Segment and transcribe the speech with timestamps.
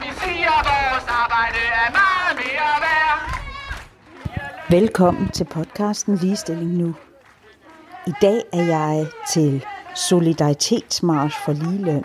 [0.00, 3.18] vi siger, vores arbejde er meget mere værd.
[4.70, 6.94] Velkommen til podcasten Ligestilling Nu.
[8.06, 9.64] I dag er jeg til
[9.94, 12.04] Solidaritetsmarsch for ligeløn,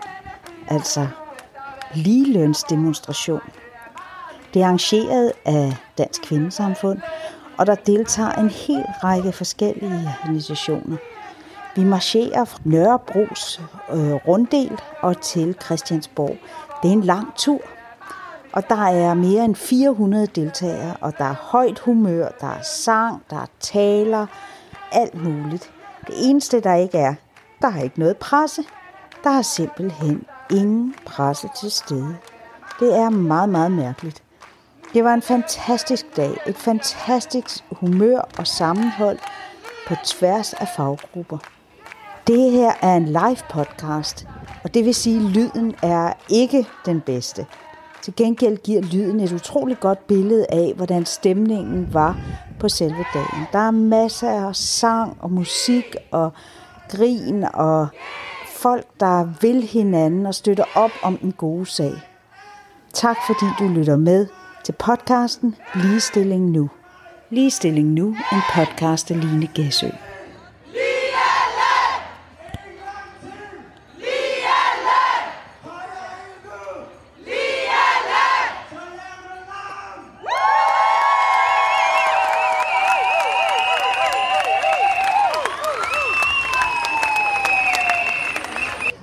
[0.67, 1.07] altså
[1.95, 3.41] ligelønsdemonstration.
[4.53, 6.99] Det er arrangeret af Dansk Kvindesamfund,
[7.57, 10.97] og der deltager en hel række forskellige organisationer.
[11.75, 13.61] Vi marcherer fra Nørrebros
[13.91, 16.37] øh, runddel og til Christiansborg.
[16.83, 17.61] Det er en lang tur,
[18.51, 23.23] og der er mere end 400 deltagere, og der er højt humør, der er sang,
[23.29, 24.25] der er taler,
[24.91, 25.71] alt muligt.
[26.07, 27.13] Det eneste, der ikke er,
[27.61, 28.63] der er ikke noget presse.
[29.23, 32.17] Der er simpelthen ingen presse til stede.
[32.79, 34.23] Det er meget, meget mærkeligt.
[34.93, 39.19] Det var en fantastisk dag, et fantastisk humør og sammenhold
[39.87, 41.37] på tværs af faggrupper.
[42.27, 44.27] Det her er en live podcast,
[44.63, 47.45] og det vil sige, at lyden er ikke den bedste.
[48.01, 52.17] Til gengæld giver lyden et utroligt godt billede af, hvordan stemningen var
[52.59, 53.47] på selve dagen.
[53.51, 56.31] Der er masser af sang og musik og
[56.89, 57.87] grin og
[58.45, 61.93] folk, der vil hinanden og støtter op om den gode sag.
[62.93, 64.27] Tak fordi du lytter med
[64.63, 66.69] til podcasten Ligestilling Nu.
[67.29, 69.87] Ligestilling Nu, en podcast af Line Gæsø.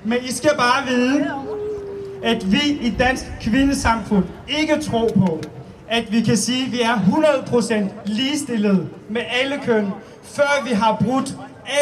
[0.09, 1.31] Men I skal bare vide,
[2.27, 5.41] at vi i Dansk Kvindesamfund ikke tror på,
[5.89, 7.75] at vi kan sige, at vi er 100%
[8.05, 9.87] ligestillet med alle køn,
[10.23, 11.35] før vi har brudt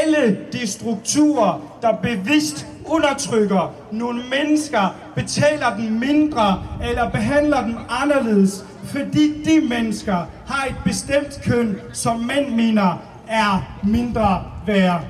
[0.02, 8.64] alle de strukturer, der bevidst undertrykker nogle mennesker, betaler dem mindre eller behandler dem anderledes,
[8.84, 10.16] fordi de mennesker
[10.46, 15.04] har et bestemt køn, som mænd mener er mindre værd.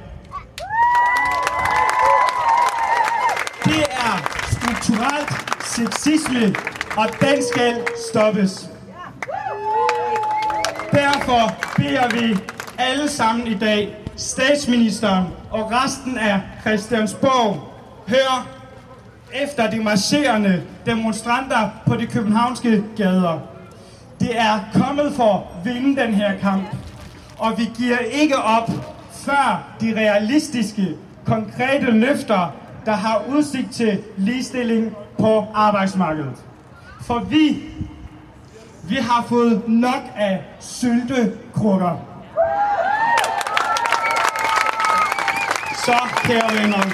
[3.65, 4.35] Det er
[4.85, 5.29] strukturelt
[5.65, 6.55] sexisme,
[6.97, 7.75] og den skal
[8.11, 8.71] stoppes.
[10.93, 12.39] Derfor beder vi
[12.79, 17.75] alle sammen i dag, statsministeren og resten af Christiansborg,
[18.09, 18.49] hør
[19.43, 23.39] efter de marcherende demonstranter på de københavnske gader.
[24.21, 26.77] Det er kommet for at vinde den her kamp,
[27.39, 28.71] og vi giver ikke op,
[29.13, 30.89] før de realistiske,
[31.27, 36.37] konkrete løfter, der har udsigt til ligestilling på arbejdsmarkedet.
[37.01, 37.63] For vi,
[38.83, 41.97] vi har fået nok af syltekrukker.
[45.85, 46.85] Så, kære venner,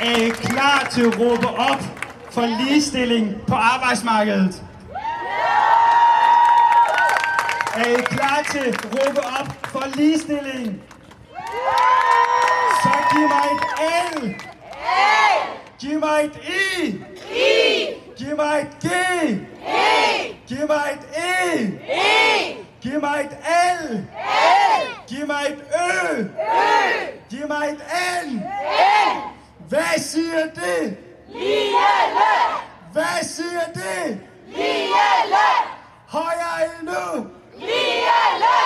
[0.00, 1.82] er I klar til at råbe op
[2.30, 4.62] for ligestilling på arbejdsmarkedet?
[7.74, 10.82] Er I klar til at råbe op for ligestilling?
[12.82, 14.47] Så giv mig et L.
[15.78, 16.86] Giv mig et I.
[17.30, 17.94] I.
[18.16, 18.86] Giv mig et G.
[18.86, 20.36] E.
[20.48, 21.64] Giv mig et E.
[21.64, 22.66] E.
[22.80, 23.38] Giv mig et
[23.80, 23.96] L.
[23.96, 24.02] L.
[25.08, 26.20] Giv mig et Ø.
[26.20, 26.26] Ø.
[27.30, 27.82] Giv mig et
[28.26, 28.34] N.
[28.34, 28.42] N.
[29.68, 30.96] Hvad siger det?
[31.28, 32.34] Lielle!
[32.92, 34.20] Hvad siger det?
[34.46, 35.48] Lielle!
[36.08, 37.26] Højere endnu.
[37.56, 38.58] Lielle!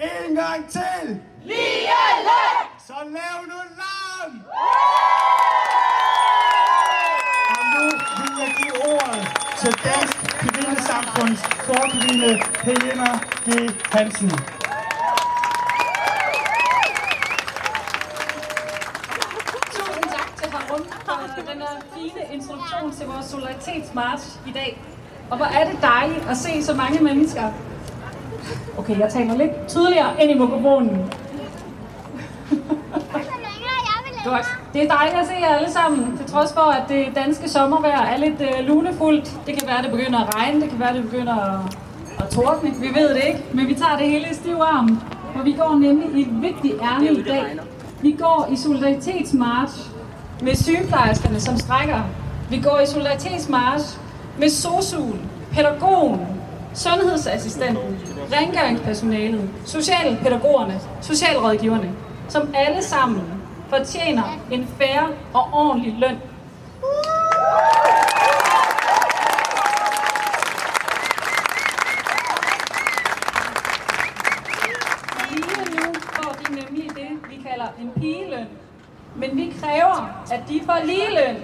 [0.00, 1.20] En gang til.
[1.44, 2.40] Lielle!
[2.86, 4.40] Så lav nu larm.
[4.46, 5.79] Og
[7.80, 7.86] nu
[8.20, 9.22] vil jeg give ordet
[9.60, 12.30] til Dansk Kvindesamfunds forkvinde
[12.66, 13.10] Helena
[13.46, 13.48] G.
[13.92, 14.30] Hansen.
[19.76, 20.84] Tusind tak til Harun
[21.36, 24.82] for den her fine introduktion til vores solidaritetsmarch i dag.
[25.30, 27.52] Og hvor er det dejligt at se så mange mennesker.
[28.78, 31.12] Okay, jeg taler lidt tydeligere ind i mikrofonen.
[34.24, 34.46] Godt.
[34.72, 38.02] Det er dejligt at se jer alle sammen, til trods for, at det danske sommervejr
[38.02, 39.24] er lidt øh, lunefuldt.
[39.46, 41.76] Det kan være, at det begynder at regne, det kan være, at det begynder at,
[42.18, 42.70] at tordne.
[42.80, 45.00] Vi ved det ikke, men vi tager det hele i stiv arm.
[45.36, 47.44] For vi går nemlig i et vigtigt ærne i dag.
[48.02, 49.90] Vi går i solidaritetsmarch
[50.42, 52.00] med sygeplejerskerne, som strækker.
[52.50, 53.98] Vi går i solidaritetsmarch
[54.38, 55.18] med SOSU'en,
[55.52, 56.20] pædagogen,
[56.74, 57.98] sundhedsassistenten,
[58.32, 61.90] rengøringspersonalet, socialpædagogerne, socialrådgiverne,
[62.28, 63.39] som alle sammen
[63.70, 66.18] fortjener en færre og ordentlig løn.
[75.30, 78.48] Lige nu får de nemlig det, vi kalder en pigeløn.
[79.16, 81.36] Men vi kræver, at de får ligeløn.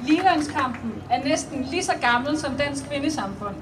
[0.00, 3.54] Ligelønskampen er næsten lige så gammel som dansk kvindesamfund.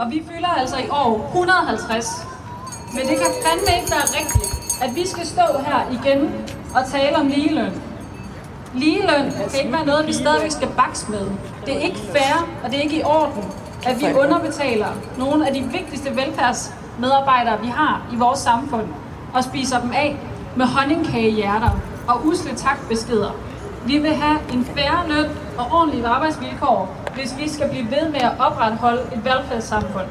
[0.00, 2.06] Og vi fylder altså i år 150.
[2.94, 4.50] Men det kan fandme ikke være rigtigt,
[4.82, 6.20] at vi skal stå her igen
[6.74, 7.82] og tale om ligeløn.
[8.74, 11.26] Ligeløn kan ikke være noget, vi stadigvæk skal bakse med.
[11.66, 13.44] Det er ikke fair, og det er ikke i orden,
[13.86, 14.88] at vi underbetaler
[15.18, 18.86] nogle af de vigtigste velfærdsmedarbejdere, vi har i vores samfund,
[19.34, 20.16] og spiser dem af
[20.56, 21.70] med honningkagehjerter
[22.08, 23.30] og usle takbeskeder.
[23.86, 28.20] Vi vil have en færre løn og ordentlige arbejdsvilkår, hvis vi skal blive ved med
[28.20, 30.06] at opretholde et velfærdssamfund.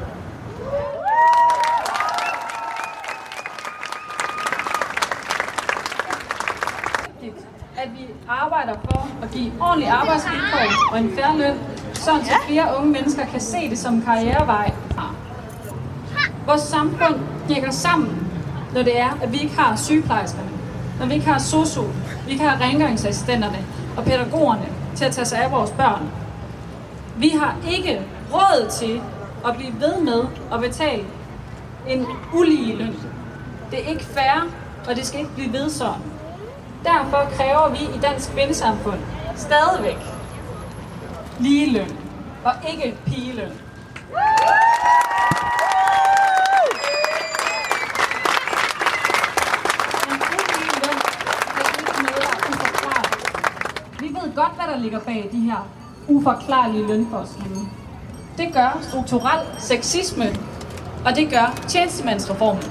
[7.76, 11.58] at vi arbejder for at give ordentlige arbejdsvilkår og en færre løn,
[11.94, 14.72] sådan så flere unge mennesker kan se det som en karrierevej.
[16.46, 17.14] Vores samfund
[17.48, 18.30] hænger sammen,
[18.74, 20.50] når det er, at vi ikke har sygeplejerskerne,
[20.98, 21.82] når vi ikke har sosu,
[22.26, 23.58] vi ikke har rengøringsassistenterne
[23.96, 24.66] og pædagogerne
[24.96, 26.19] til at tage sig af vores børn.
[27.20, 28.02] Vi har ikke
[28.32, 29.02] råd til
[29.46, 31.04] at blive ved med at betale
[31.88, 32.96] en ulige løn.
[33.70, 34.48] Det er ikke fair,
[34.88, 36.02] og det skal ikke blive ved sådan.
[36.84, 39.00] Derfor kræver vi i dansk kvindesamfund
[39.36, 39.98] stadigvæk
[41.40, 41.96] ligeløn
[42.44, 43.52] og ikke pigeløn.
[54.00, 55.68] Vi ved godt, hvad der ligger bag de her
[56.10, 57.56] uforklarlige lønforskelle.
[58.38, 60.36] Det gør strukturel sexisme,
[61.06, 62.64] og det gør tjenestemandsreformen.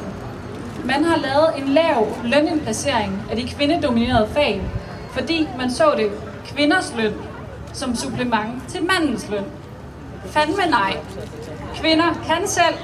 [0.86, 4.62] Man har lavet en lav lønindplacering af de kvindedominerede fag,
[5.12, 6.12] fordi man så det
[6.46, 7.14] kvinders løn
[7.74, 9.46] som supplement til mandens løn.
[10.26, 10.98] Fandme nej.
[11.76, 12.76] Kvinder kan selv.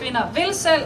[0.00, 0.82] Kvinder vil selv.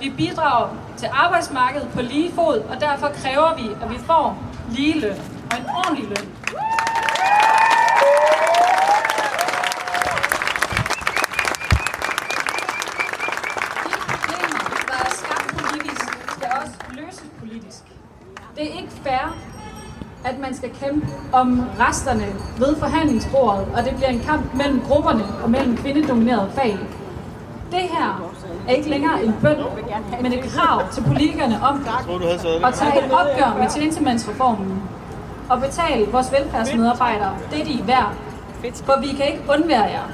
[0.00, 4.38] Vi bidrager til arbejdsmarkedet på lige fod, og derfor kræver vi, at vi får
[4.70, 5.16] lige løn
[5.50, 6.39] og en ordentlig løn.
[20.50, 22.26] Man skal kæmpe om resterne
[22.58, 26.78] ved forhandlingsbordet, og det bliver en kamp mellem grupperne og mellem kvindedominerede fag.
[27.70, 28.32] Det her
[28.68, 29.56] er ikke længere en bøn,
[30.22, 31.86] men et krav til politikerne om
[32.64, 34.82] at tage et opgør med tjenestemandsreformen
[35.50, 38.14] og betale vores velfærdsmedarbejdere det, de er værd.
[38.84, 40.08] For vi kan ikke undvære jer,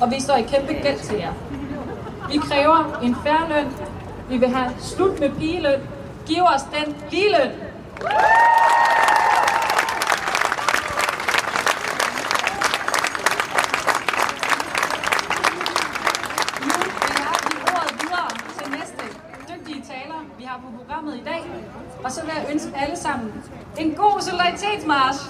[0.00, 1.32] og vi står i kæmpe gæld til jer.
[2.30, 3.66] Vi kræver en færre løn.
[4.28, 5.80] Vi vil have slut med pigeløn.
[6.26, 7.50] Giv os den ligeløn.
[16.60, 19.04] Nu vil jeg give ordet videre til næste
[19.50, 21.42] dygtige taler, vi har på programmet i dag.
[22.04, 23.32] Og så vil jeg ønske alle sammen
[23.78, 25.20] en god solidaritetsmarsch.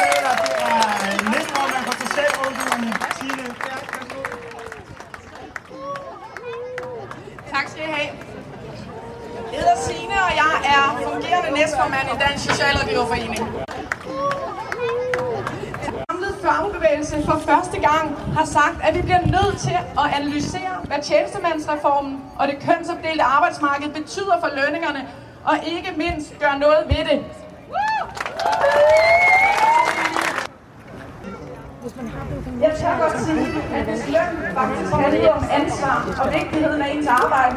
[0.00, 3.82] taler, det er næstformand for Socialrådgiverne, Tine Bjerg.
[3.92, 4.20] Værsgo.
[7.52, 8.10] Tak skal I have.
[9.52, 13.44] Jeg hedder Signe, og jeg er fungerende næstformand i Dansk Socialrådgiverforening.
[16.50, 20.98] Samlet fagbevægelse for første gang har sagt, at vi bliver nødt til at analysere, hvad
[21.02, 25.08] tjenestemandsreformen og det kønsopdelte arbejdsmarked betyder for lønningerne,
[25.44, 27.18] og ikke mindst gøre noget ved det.
[32.60, 37.06] Jeg tør godt sige, at hvis løn faktisk handler om ansvar og vigtigheden af ens
[37.06, 37.56] arbejde,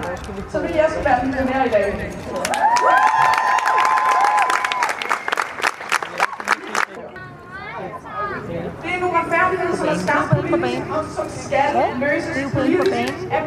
[0.51, 2.13] så vil jeg også være millionær i dag.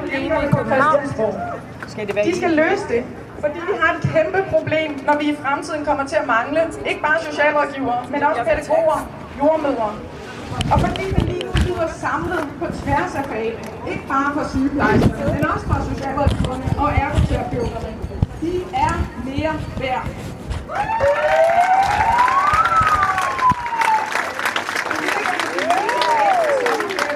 [0.01, 1.35] Politikerne på Christiansborg.
[2.25, 3.05] De skal løse det,
[3.41, 6.61] fordi vi har et kæmpe problem, når vi i fremtiden kommer til at mangle
[6.91, 8.99] ikke bare socialrådgivere, men også pædagoger,
[9.39, 9.91] jordmødre.
[10.73, 13.59] Og fordi vi lige nu sidder samlet på tværs af fagene,
[13.93, 17.93] ikke bare for sygeplejerskerne, men også for socialrådgiverne og ergoterapeuterne,
[18.41, 20.07] de er mere værd.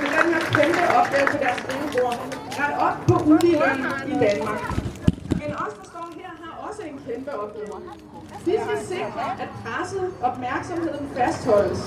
[0.03, 2.40] med den her kæmpe opgave på deres skrivebord.
[2.61, 4.61] Ret op på uligheden i Danmark.
[5.41, 7.77] Men os, der står her, har også en kæmpe opgave.
[8.45, 11.81] Vi skal sikre, at presset opmærksomheden fastholdes.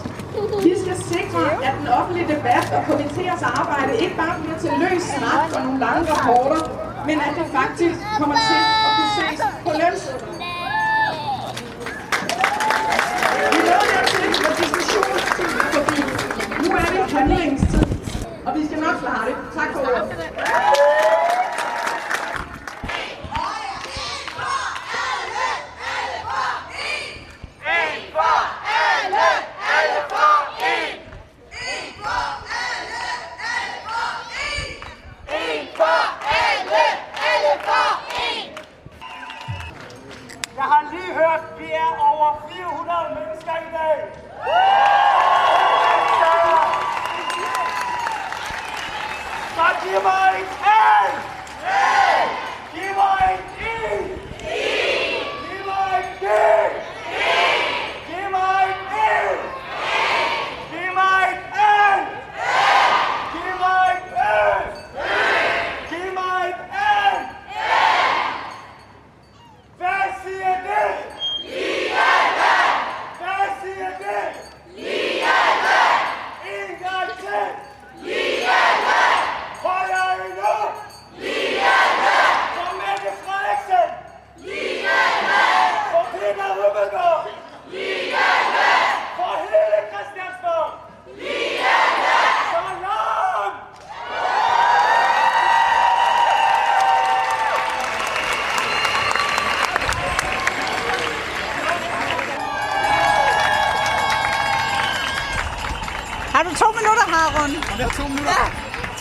[0.63, 5.03] Vi skal sikre, at den offentlige debat og komiteers arbejde ikke bare bliver til løs
[5.03, 6.62] snak og nogle lange rapporter,
[7.08, 10.36] men at det faktisk kommer til at kunne ses på lønsedlen.
[13.36, 16.00] Vi er nået dertil, når diskussionstiden er forbi.
[16.63, 17.86] Nu er det handlingstid,
[18.46, 19.36] og vi skal nok klare det.
[19.56, 20.06] Tak for ordet.
[42.94, 44.00] En mennesker i dag.
[49.56, 51.12] Så giv mig en L!
[52.74, 53.72] Giv mig en I!
[55.48, 56.25] Giv mig en G!
[58.08, 59.18] Giv mig en E!
[60.72, 61.39] Giv mig en
[61.96, 62.01] N!
[63.34, 64.46] Giv mig en Ø!
[65.89, 66.58] Giv mig en
[67.13, 67.20] N!
[69.77, 70.91] Hvad siger det?
[73.20, 74.25] Hvad siger det?
[76.46, 77.46] En gang til!
[79.63, 80.56] Højere endnu!
[82.56, 83.89] For Mette Frederiksen!
[85.91, 87.25] For Peter Hummelgaard!
[89.18, 90.70] For hele Christiansborg!
[92.51, 93.58] Så langt!
[106.34, 107.51] Har du to minutter, Harun?
[107.77, 108.48] Jeg har to minutter.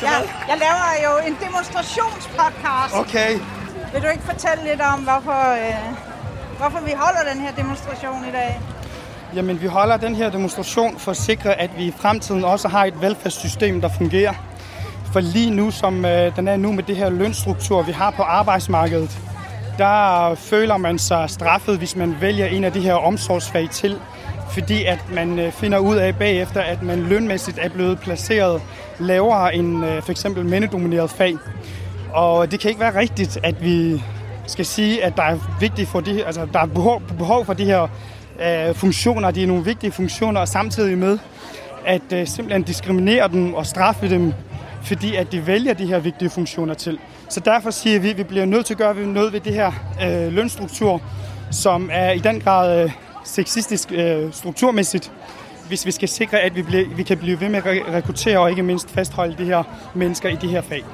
[0.02, 0.10] Ja.
[0.10, 0.18] ja.
[0.50, 2.94] Jeg laver jo en demonstrationspodcast.
[2.94, 3.32] Okay.
[3.92, 5.96] Vil du ikke fortælle lidt om, hvorfor, øh,
[6.58, 8.60] hvorfor vi holder den her demonstration i dag?
[9.34, 12.84] Jamen, vi holder den her demonstration for at sikre, at vi i fremtiden også har
[12.84, 14.34] et velfærdssystem, der fungerer.
[15.12, 18.22] For lige nu, som øh, den er nu med det her lønstruktur, vi har på
[18.22, 19.18] arbejdsmarkedet,
[19.78, 24.00] der føler man sig straffet, hvis man vælger en af de her omsorgsfag til.
[24.52, 28.62] Fordi at man øh, finder ud af bagefter, at man lønmæssigt er blevet placeret
[29.02, 31.36] lavere end øh, for eksempel mændedomineret fag.
[32.12, 34.02] Og det kan ikke være rigtigt, at vi
[34.46, 37.64] skal sige, at der er vigtigt for de, altså, der er behov, behov for de
[37.64, 37.88] her
[38.42, 39.30] øh, funktioner.
[39.30, 41.18] De er nogle vigtige funktioner, og samtidig med
[41.86, 44.32] at øh, simpelthen diskriminere dem og straffe dem,
[44.82, 46.98] fordi at de vælger de her vigtige funktioner til.
[47.28, 49.72] Så derfor siger vi, at vi bliver nødt til at gøre noget ved det her
[50.04, 51.02] øh, lønstruktur,
[51.50, 52.90] som er i den grad øh,
[53.24, 55.12] sexistisk øh, strukturmæssigt,
[55.72, 58.38] hvis vi skal sikre, at vi, bliver, vi kan blive ved med at re- rekruttere
[58.38, 59.62] og ikke mindst fastholde de her
[59.94, 60.84] mennesker i de her fag.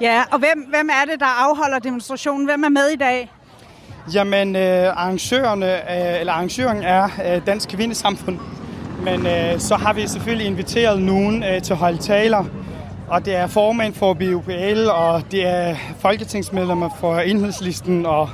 [0.00, 2.46] Ja, og hvem, hvem er det, der afholder demonstrationen?
[2.46, 3.30] Hvem er med i dag?
[4.14, 8.38] Jamen, øh, arrangørerne, øh, eller arrangøren er øh, Dansk Kvindesamfund.
[9.02, 12.44] Men øh, så har vi selvfølgelig inviteret nogen øh, til at holde taler.
[13.08, 18.30] Og det er formand for BUPL, og det er folketingsmedlemmer for Enhedslisten, og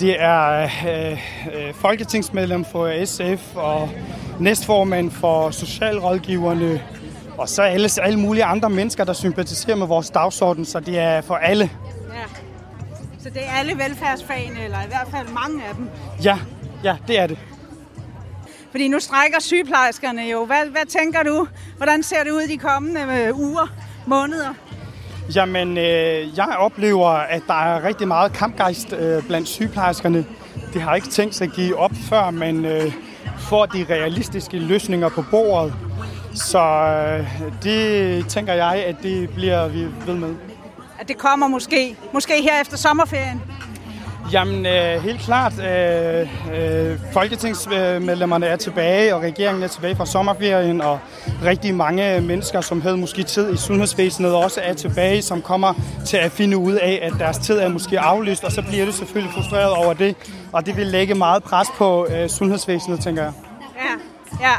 [0.00, 3.88] det er øh, øh, folketingsmedlem for SF, og
[4.40, 6.82] næstformand for Socialrådgiverne,
[7.38, 11.20] og så alle, alle mulige andre mennesker, der sympatiserer med vores dagsorden, så det er
[11.20, 11.70] for alle.
[12.14, 12.24] Ja.
[13.22, 15.88] Så det er alle velfærdsfagene, eller i hvert fald mange af dem.
[16.24, 16.38] Ja,
[16.84, 17.38] ja, det er det.
[18.70, 20.44] Fordi nu strækker sygeplejerskerne jo.
[20.44, 21.46] Hvad, hvad tænker du?
[21.76, 23.66] Hvordan ser det ud de kommende øh, uger,
[24.06, 24.54] måneder?
[25.34, 30.24] Jamen, øh, jeg oplever, at der er rigtig meget kampgejst øh, blandt sygeplejerskerne.
[30.74, 32.92] De har ikke tænkt sig at give op, før man øh,
[33.48, 35.74] får de realistiske løsninger på bordet.
[36.34, 40.34] Så øh, det tænker jeg, at det bliver vi ved med.
[40.98, 43.42] At det kommer måske, måske her efter sommerferien.
[44.32, 45.52] Jamen, øh, helt klart.
[45.58, 50.98] Øh, øh, folketingsmedlemmerne er tilbage, og regeringen er tilbage fra sommerferien, og
[51.44, 55.74] rigtig mange mennesker, som havde måske tid i sundhedsvæsenet, også er tilbage, som kommer
[56.06, 58.94] til at finde ud af, at deres tid er måske aflyst, og så bliver det
[58.94, 60.16] selvfølgelig frustreret over det,
[60.52, 63.32] og det vil lægge meget pres på øh, sundhedsvæsenet, tænker jeg.
[63.76, 64.52] Ja, ja.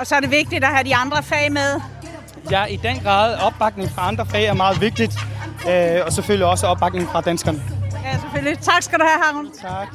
[0.00, 1.80] Og så er det vigtigt at have de andre fag med.
[2.50, 5.12] Ja, i den grad opbakning fra andre fag er meget vigtigt,
[5.68, 7.81] øh, og selvfølgelig også opbakning fra danskerne.
[7.92, 8.58] Ja, selvfølgelig.
[8.58, 9.52] Tak skal du have, Havn.
[9.52, 9.88] Tak.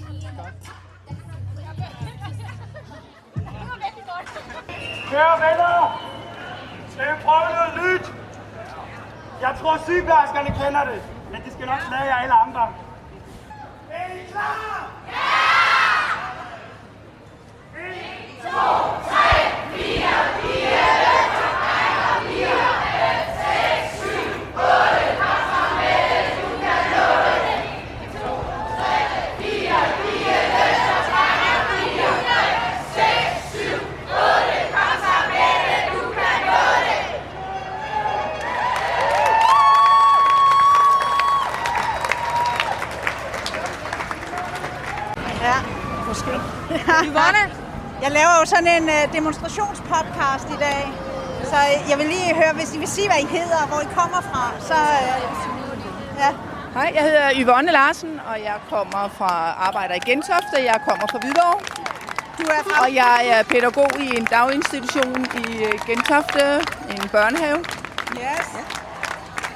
[5.10, 6.02] Kære venner,
[6.90, 8.14] skal vi prøve noget nyt?
[9.42, 11.02] Jeg tror, sygeplejerskerne kender det,
[11.32, 12.74] men det skal nok slage jer alle andre.
[13.92, 14.90] Er I klar?
[15.08, 15.48] Ja!
[17.80, 17.96] 1,
[18.42, 18.50] 2,
[19.10, 19.48] 3
[46.08, 46.87] måske.
[47.04, 47.44] Yvonne?
[48.02, 50.94] Jeg laver jo sådan en uh, demonstrationspodcast i dag.
[51.44, 53.80] Så øh, jeg vil lige høre, hvis I vil sige, hvad I hedder og hvor
[53.82, 54.74] I kommer fra, så...
[54.74, 56.30] Uh, ja.
[56.74, 60.56] Hej, jeg hedder Yvonne Larsen, og jeg kommer fra arbejder i Gentofte.
[60.64, 61.60] Jeg kommer fra Hvidovre,
[62.38, 62.84] Du er fra...
[62.84, 66.44] og jeg er pædagog i en daginstitution i øh, Gentofte,
[66.90, 67.58] en børnehave.
[68.14, 68.48] Yes.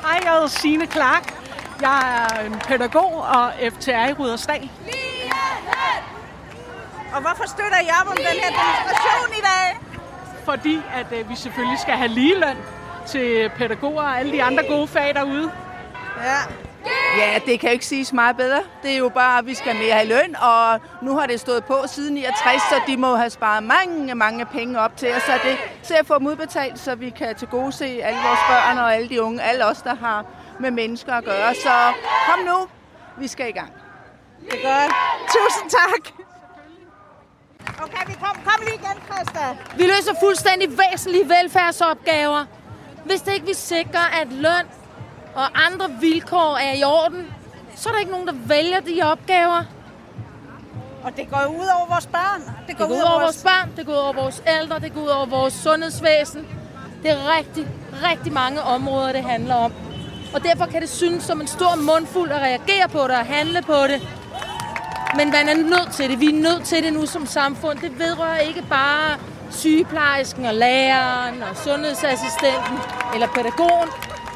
[0.01, 1.33] Hej, jeg hedder Signe Clark.
[1.81, 4.69] Jeg er en pædagog og FTR i Rudersdal.
[7.13, 9.79] Og hvorfor støtter I op om den her demonstration i dag?
[10.45, 12.57] Fordi at øh, vi selvfølgelig skal have ligeløn
[13.07, 15.51] til pædagoger og alle de andre gode fag derude.
[16.23, 16.37] Ja.
[17.17, 18.63] Ja, det kan jo ikke siges meget bedre.
[18.83, 21.63] Det er jo bare, at vi skal mere have løn, og nu har det stået
[21.65, 25.21] på siden 69, så de må have sparet mange, mange penge op til os.
[25.23, 28.39] Så det til at få dem udbetalt, så vi kan til gode se alle vores
[28.49, 30.25] børn og alle de unge, alle os, der har
[30.59, 31.55] med mennesker at gøre.
[31.55, 31.93] Så
[32.29, 32.67] kom nu,
[33.17, 33.73] vi skal i gang.
[34.39, 34.93] Det er godt.
[35.27, 36.30] Tusind tak.
[37.83, 39.57] Okay, vi kom, kom lige igen, Christa.
[39.77, 42.45] Vi løser fuldstændig væsentlige velfærdsopgaver,
[43.05, 44.65] hvis det ikke vi sikrer, at løn
[45.35, 47.33] og andre vilkår er i orden,
[47.75, 49.63] så er der ikke nogen, der vælger de opgaver.
[51.03, 52.41] Og det går ud over vores børn.
[52.67, 54.93] Det går, det går ud over vores børn, det går ud over vores ældre, det
[54.93, 56.47] går ud over vores sundhedsvæsen.
[57.03, 57.67] Det er rigtig,
[58.03, 59.73] rigtig mange områder, det handler om.
[60.33, 63.61] Og derfor kan det synes som en stor mundfuld at reagere på det og handle
[63.61, 64.20] på det.
[65.15, 66.19] Men man er nødt til det.
[66.19, 67.79] Vi er nødt til det nu som samfund.
[67.79, 69.17] Det vedrører ikke bare
[69.51, 72.77] sygeplejersken og læreren og sundhedsassistenten
[73.13, 73.89] eller pædagogen.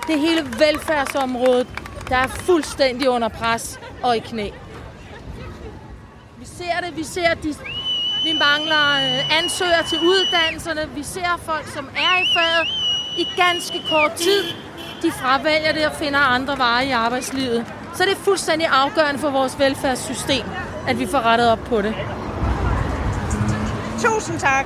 [0.08, 1.68] Det hele velfærdsområdet,
[2.10, 4.50] der er fuldstændig under pres og i knæ.
[6.40, 6.98] Vi ser det.
[6.98, 7.56] Vi ser, at de,
[8.24, 10.90] vi mangler ansøger ansøgere til uddannelserne.
[10.96, 12.68] Vi ser folk, som er i faget
[13.18, 14.44] i ganske kort tid.
[15.02, 17.66] De fravælger det og finder andre veje i arbejdslivet.
[17.96, 20.46] Så det fuldstændig afgørende for vores velfærdssystem,
[20.88, 21.96] at vi får rettet op på det.
[24.00, 24.66] Tusind tak.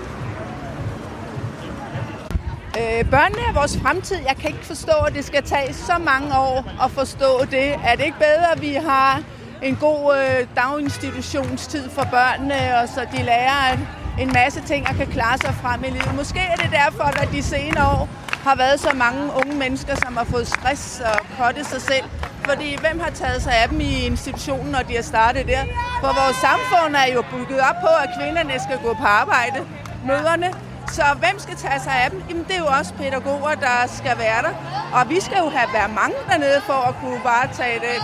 [2.78, 4.18] Øh, børnene er vores fremtid.
[4.28, 7.74] Jeg kan ikke forstå, at det skal tage så mange år at forstå det.
[7.86, 9.22] Er det ikke bedre, at vi har
[9.62, 13.78] en god øh, daginstitutionstid for børnene, og så de lærer
[14.20, 16.15] en masse ting og kan klare sig frem i livet?
[16.15, 18.10] Måske er det derfor, at de senere år
[18.44, 22.04] har været så mange unge mennesker, som har fået stress og kottet sig selv.
[22.43, 25.63] Fordi hvem har taget sig af dem i institutionen, når de har startet der?
[26.02, 29.60] For vores samfund er jo bygget op på, at kvinderne skal gå på arbejde,
[30.06, 30.54] møderne.
[30.97, 32.23] Så hvem skal tage sig af dem?
[32.30, 34.54] Jamen, det er jo også pædagoger, der skal være der.
[34.93, 38.02] Og vi skal jo have været mange dernede for at kunne varetage den,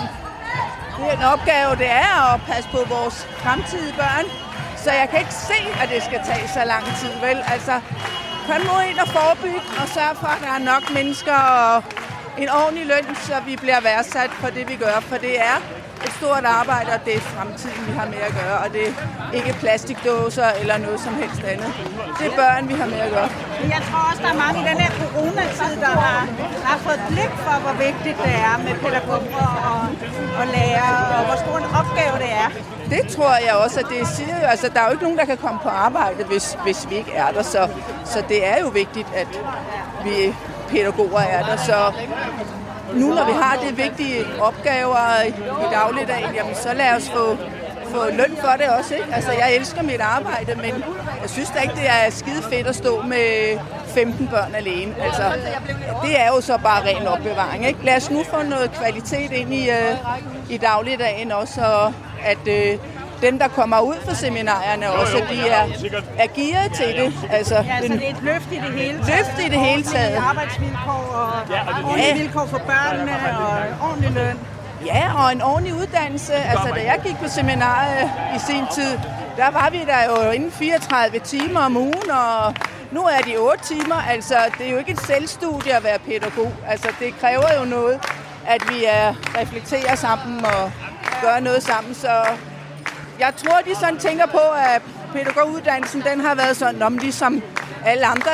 [1.12, 4.26] den opgave, det er at passe på vores fremtidige børn.
[4.84, 7.38] Så jeg kan ikke se, at det skal tage så lang tid, vel?
[7.54, 7.76] Altså,
[8.48, 11.84] kom nu ind og forebygge og sørg for, at der er nok mennesker og
[12.38, 14.98] en ordentlig løn, så vi bliver værdsat for det, vi gør.
[15.10, 15.58] For det er
[16.06, 18.58] et stort arbejde, og det er fremtiden, vi har med at gøre.
[18.64, 18.94] Og det er
[19.38, 21.72] ikke plastikdåser eller noget som helst andet.
[22.20, 23.30] Det er børn, vi har med at gøre.
[23.76, 26.20] Jeg tror også, der er mange i den her coronatid, der har,
[26.70, 29.82] har fået blik for, hvor vigtigt det er med pædagoger og,
[30.40, 32.50] og lærere, og hvor stor en opgave det er.
[32.90, 35.26] Det tror jeg også, at det siger jo, altså der er jo ikke nogen, der
[35.26, 37.44] kan komme på arbejde, hvis, hvis vi ikke er der.
[37.44, 37.70] Så,
[38.06, 39.28] så det er jo vigtigt, at
[40.04, 40.36] vi
[40.70, 41.58] pædagoger er der.
[41.58, 41.92] Så
[42.94, 45.22] nu når vi har det vigtige opgaver
[45.62, 47.38] i dagligdagen, jamen så lad os få,
[47.86, 48.96] få løn for det også.
[48.96, 49.08] Ikke?
[49.14, 50.84] Altså jeg elsker mit arbejde, men
[51.22, 54.96] jeg synes da ikke, det er skide fedt at stå med 15 børn alene.
[55.02, 55.24] Altså,
[56.04, 57.68] det er jo så bare ren opbevaring.
[57.68, 57.86] Ikke?
[57.86, 59.96] Lad os nu få noget kvalitet ind i, øh,
[60.50, 61.94] i dagligdagen også, og
[62.26, 62.80] at øh,
[63.22, 65.68] dem, der kommer ud fra seminarierne også, de er,
[66.18, 67.14] er gearet til det.
[67.32, 69.18] Altså, ja, så det er et løft i det hele taget.
[69.18, 70.24] Løft i det hele taget.
[70.30, 71.32] arbejdsvilkår og
[71.86, 74.40] ordentlige vilkår for børnene og ordentlig løn.
[74.86, 76.34] Ja, og en ordentlig uddannelse.
[76.34, 79.00] Altså, da jeg gik på seminariet i sin tid,
[79.38, 82.54] der var vi der jo inden 34 timer om ugen, og
[82.92, 83.96] nu er de 8 timer.
[84.10, 86.54] Altså, det er jo ikke et selvstudie at være pædagog.
[86.68, 88.00] Altså, det kræver jo noget,
[88.48, 90.72] at vi er, reflekterer sammen og
[91.22, 91.96] gør noget sammen.
[91.96, 92.26] Så
[93.20, 94.44] jeg tror, de sådan tænker på,
[94.76, 94.82] at
[95.14, 97.44] pædagoguddannelsen, den har været sådan, om ligesom
[97.86, 98.32] alle andre.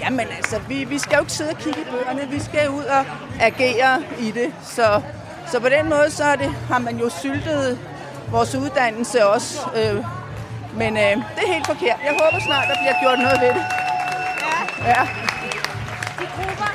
[0.00, 2.84] Jamen altså, vi, vi skal jo ikke sidde og kigge i bøgerne, vi skal ud
[2.84, 3.04] og
[3.40, 4.54] agere i det.
[4.64, 5.02] Så,
[5.50, 7.78] så på den måde, så er det, har man jo syltet
[8.30, 9.60] vores uddannelse også.
[9.76, 10.04] Øh,
[10.76, 11.98] men øh, det er helt forkert.
[12.04, 13.64] Jeg håber snart, der bliver gjort noget ved det.
[14.44, 14.88] Ja.
[14.90, 15.02] ja.
[16.20, 16.70] De grupper,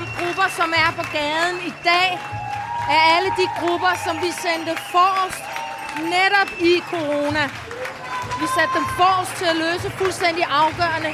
[0.00, 2.10] de grupper, som er på gaden i dag,
[2.94, 5.47] er alle de grupper, som vi sendte forrest
[6.16, 7.44] netop i corona.
[8.40, 11.10] Vi satte dem forrest til at løse fuldstændig afgørende,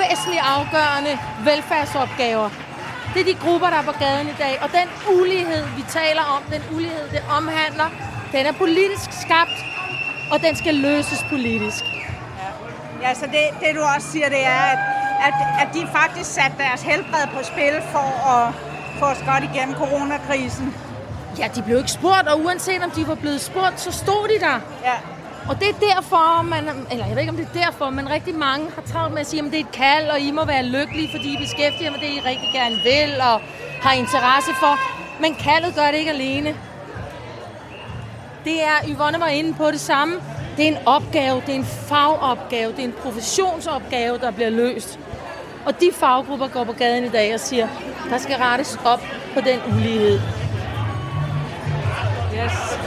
[0.00, 1.12] væsentligt afgørende
[1.48, 2.48] velfærdsopgaver.
[3.12, 4.54] Det er de grupper, der er på gaden i dag.
[4.62, 4.88] Og den
[5.18, 7.88] ulighed, vi taler om, den ulighed, det omhandler,
[8.32, 9.58] den er politisk skabt,
[10.32, 11.84] og den skal løses politisk.
[13.02, 14.78] Ja, så det, det du også siger, det er, at,
[15.26, 18.54] at, at de faktisk satte deres helbred på spil for at
[18.98, 20.74] få os godt igennem coronakrisen.
[21.38, 24.40] Ja, de blev ikke spurgt, og uanset om de var blevet spurgt, så stod de
[24.40, 24.60] der.
[24.84, 24.94] Ja.
[25.48, 28.34] Og det er derfor, man, eller jeg ved ikke, om det er derfor, men rigtig
[28.34, 30.62] mange har travlt med at sige, at det er et kald, og I må være
[30.62, 33.40] lykkelige, fordi I beskæftiger med det, I rigtig gerne vil, og
[33.80, 34.78] har interesse for.
[35.20, 36.54] Men kaldet gør det ikke alene.
[38.44, 40.14] Det er, Yvonne var inde på det samme.
[40.56, 44.98] Det er en opgave, det er en fagopgave, det er en professionsopgave, der bliver løst.
[45.66, 47.68] Og de faggrupper går på gaden i dag og siger,
[48.10, 49.00] der skal rettes op
[49.34, 50.20] på den ulighed.
[52.38, 52.78] Yes.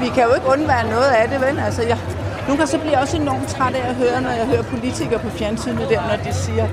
[0.00, 1.58] Vi kan jo ikke undvære noget af det, vel?
[1.58, 1.98] Altså, jeg,
[2.46, 5.18] nogle gange så bliver jeg også enormt træt af at høre, når jeg hører politikere
[5.18, 6.68] på fjernsynet der, når de siger,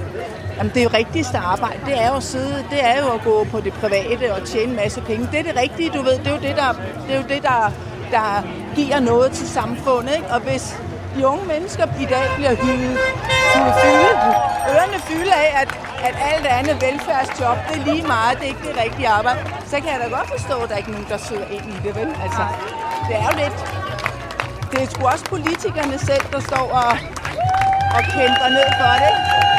[0.58, 3.62] Jamen, det rigtigste arbejde, det er jo at sidde, det er jo at gå på
[3.62, 5.30] det private og tjene en masse penge.
[5.32, 6.18] Det er det rigtige, du ved.
[6.18, 6.76] Det er jo det, der,
[7.08, 7.72] det er jo det, der,
[8.12, 8.44] der
[8.76, 10.16] giver noget til samfundet.
[10.16, 10.28] Ikke?
[10.28, 10.82] Og hvis
[11.16, 12.98] de unge mennesker i dag bliver hyldet,
[13.84, 14.12] fylde,
[14.74, 15.70] ørerne fylde af, at,
[16.08, 19.76] at alt andet velfærdsjob, det er lige meget, det er ikke det rigtige arbejde, så
[19.82, 21.96] kan jeg da godt forstå, at der er ikke nogen, der søger ind i det,
[21.96, 22.10] vel?
[22.26, 22.44] Altså,
[23.08, 23.58] det er jo lidt...
[24.72, 26.92] Det er sgu også politikerne selv, der står og,
[27.96, 29.12] og kæmper ned for det.
[29.12, 29.51] ikke?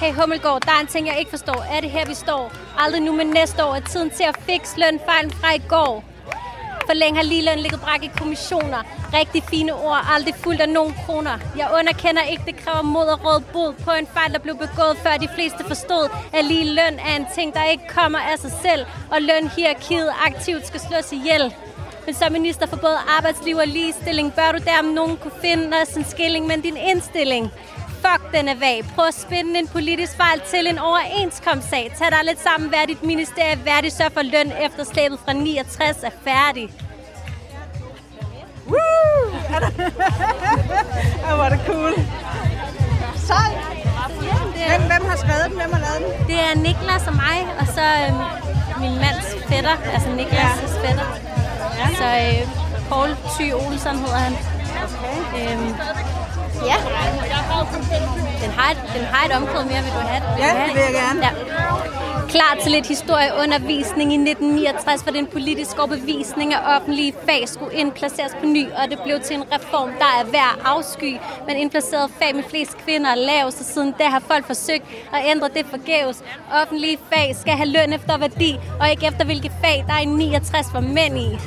[0.00, 1.64] Hey Hummelgaard, der er en ting, jeg ikke forstår.
[1.70, 2.52] Er det her, vi står?
[2.78, 6.04] Aldrig nu, men næste år er tiden til at fikse lønfejlen fra i går.
[6.86, 8.82] For længe har ligeløn ligget brak i kommissioner.
[9.14, 11.38] Rigtig fine ord, aldrig fuldt af nogen kroner.
[11.56, 14.96] Jeg underkender ikke, det kræver mod og råd bod på en fejl, der blev begået,
[15.02, 18.52] før de fleste forstod, at lige løn er en ting, der ikke kommer af sig
[18.62, 21.54] selv, og lønhierarkiet aktivt skal slås ihjel.
[22.06, 25.76] Men som minister for både arbejdsliv og ligestilling, bør du der om nogen kunne finde
[25.82, 27.50] os en skilling, men din indstilling.
[28.04, 28.84] Fuck, den er vag.
[28.94, 31.92] Prøv at spænde en politisk fejl til en overenskomstsag.
[31.98, 35.96] Tag dig lidt sammen, vær dit ministerie værdig, sørg for løn efter slæbet fra 69
[36.02, 36.70] er færdig.
[38.66, 39.30] Woo!
[41.36, 41.94] Hvor er det cool.
[43.16, 43.50] Sej.
[44.68, 45.56] Hvem, hvem har skrevet den?
[45.60, 46.26] Hvem har lavet den?
[46.26, 48.20] Det er Niklas og mig, og så øhm,
[48.80, 50.88] min mands fætter, altså Niklas' ja.
[50.88, 51.23] fætter.
[52.04, 52.32] Ja.
[52.32, 54.32] Så øh, Paul Thy Olsen hedder han.
[54.92, 55.52] Okay.
[55.52, 55.74] Øhm,
[56.70, 56.76] ja.
[58.42, 60.42] Den har et, den har et omkvæd mere, vil du have det?
[60.44, 61.20] Ja, det vil jeg gerne.
[61.26, 61.30] Ja.
[62.28, 68.32] Klar til lidt historieundervisning i 1969, hvor den politiske overbevisning af offentlige fag skulle indplaceres
[68.40, 71.16] på ny, og det blev til en reform, der er værd afsky.
[71.46, 75.20] Man indplacerede fag med flest kvinder og lav, så siden da har folk forsøgt at
[75.30, 76.22] ændre det forgæves.
[76.62, 80.04] Offentlige fag skal have løn efter værdi, og ikke efter hvilke fag, der er i
[80.04, 81.38] 69 for mænd i.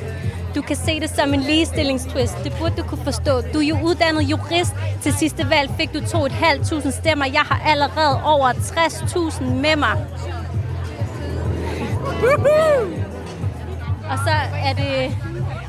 [0.54, 2.36] Du kan se det som en ligestillingstwist.
[2.44, 3.40] Det burde du kunne forstå.
[3.40, 4.74] Du er jo uddannet jurist.
[5.02, 7.26] Til sidste valg fik du 2.500 stemmer.
[7.26, 10.06] Jeg har allerede over 60.000 med mig.
[14.10, 14.34] Og så
[14.68, 15.16] er det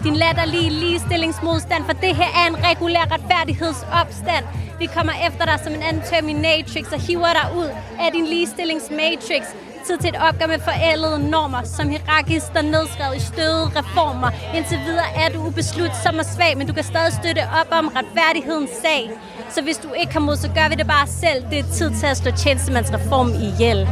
[0.04, 4.46] din latterlige ligestillingsmodstand, for det her er en regulær retfærdighedsopstand.
[4.80, 9.44] Vi kommer efter dig som en anden Terminatrix og hiver dig ud af din ligestillingsmatrix.
[9.90, 14.30] Tid til et opgør med forældede normer, som hierarkister nedskrevet i støde reformer.
[14.56, 18.70] Indtil videre er du ubeslutsom og svag, men du kan stadig støtte op om retfærdighedens
[18.84, 19.12] sag.
[19.50, 21.40] Så hvis du ikke har mod, så gør vi det bare selv.
[21.52, 23.80] Det er tid til at slå tjenestemandsreformen ihjel.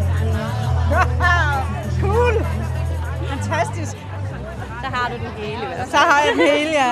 [2.02, 2.36] cool.
[3.34, 3.96] Fantastisk.
[4.84, 5.62] Der har du den hele.
[5.78, 5.90] fald.
[5.90, 6.92] Så har jeg den hele, ja.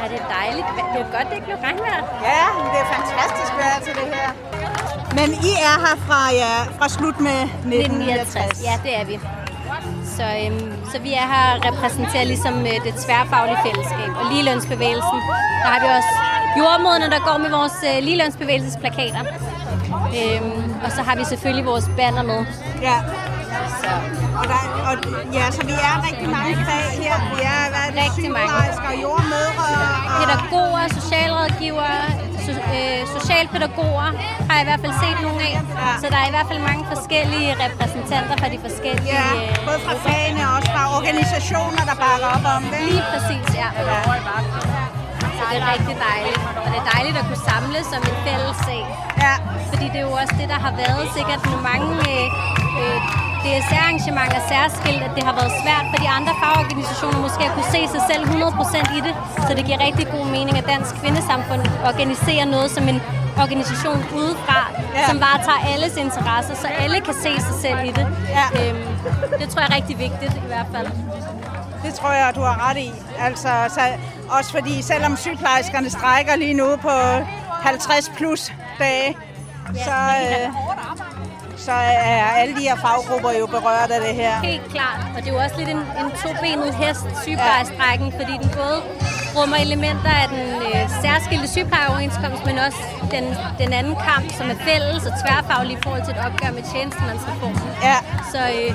[0.00, 0.66] Ej, det er dejligt.
[0.94, 2.00] Det er godt, det ikke blev regnvejr.
[2.30, 4.28] Ja, det er fantastisk vejr til det her.
[5.18, 8.62] Men I er her fra, ja, fra slut med 1969.
[8.68, 9.16] Ja, det er vi.
[10.16, 15.18] Så, øhm, så vi er her og repræsenterer ligesom øh, det tværfaglige fællesskab og ligelønsbevægelsen.
[15.62, 16.12] Der har vi også
[16.58, 19.22] jordmoderne, der går med vores øh, ligelønsbevægelsesplakater.
[20.20, 22.40] Øhm, og så har vi selvfølgelig vores banner med.
[22.88, 22.96] Ja.
[23.82, 23.92] Så.
[24.40, 24.94] Og, der, og
[25.38, 27.16] ja, så vi er rigtig mange fag her.
[27.32, 28.48] Vi er hvad er det, Rigtig mange.
[28.48, 29.66] sygeplejersker, jordmødre
[30.10, 30.16] og...
[30.20, 32.00] Pædagoger, socialrådgivere,
[32.46, 34.08] so- øh, socialpædagoger
[34.48, 35.52] har jeg i hvert fald set nogle af.
[35.54, 35.90] Ja.
[36.02, 39.78] Så der er i hvert fald mange forskellige repræsentanter fra de forskellige Ja, øh, både
[39.86, 42.78] fra fagene og også fra organisationer, der bakker op om det.
[42.92, 43.68] Lige præcis, ja.
[45.38, 46.40] Så det er rigtig dejligt.
[46.64, 48.82] Og det er dejligt at kunne samles som en fælles sag.
[49.24, 49.34] Ja.
[49.70, 52.26] Fordi det er jo også det, der har været sikkert med mange øh,
[52.80, 52.98] øh,
[53.44, 57.80] DSR-arrangementer særskilt, at det har været svært for de andre fagorganisationer måske at kunne se
[57.94, 59.14] sig selv 100% i det.
[59.46, 63.00] Så det giver rigtig god mening, at Dansk Kvindesamfund organiserer noget som en
[63.44, 65.00] organisation udefra, Ja.
[65.00, 65.08] ja.
[65.08, 68.06] som varetager alles interesser, så alle kan se sig selv i det.
[68.38, 68.46] Ja.
[68.58, 68.84] Øhm,
[69.40, 70.88] det tror jeg er rigtig vigtigt i hvert fald.
[71.84, 72.92] Det tror jeg, du har ret i.
[73.20, 73.80] Altså, så,
[74.38, 76.90] også fordi selvom sygeplejerskerne strækker lige nu på
[77.62, 79.16] 50 plus dage,
[79.74, 80.48] så, øh,
[81.56, 84.40] så er alle de her faggrupper jo berørt af det her.
[84.40, 84.98] Helt klart.
[85.14, 88.78] Og det er jo også lidt en, en tobenet hest, sygeplejerstrækken, fordi den både
[89.36, 92.80] rummer elementer af den øh, særskilte sygeplejeoverenskomst, men også
[93.14, 93.24] den,
[93.62, 97.68] den anden kamp, som er fælles og tværfaglig i forhold til et opgør med tjenestemandsreformen.
[97.88, 97.98] Ja.
[98.32, 98.70] Så, øh,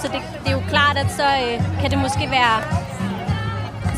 [0.00, 2.56] så det, det er jo klart, at så øh, kan det måske være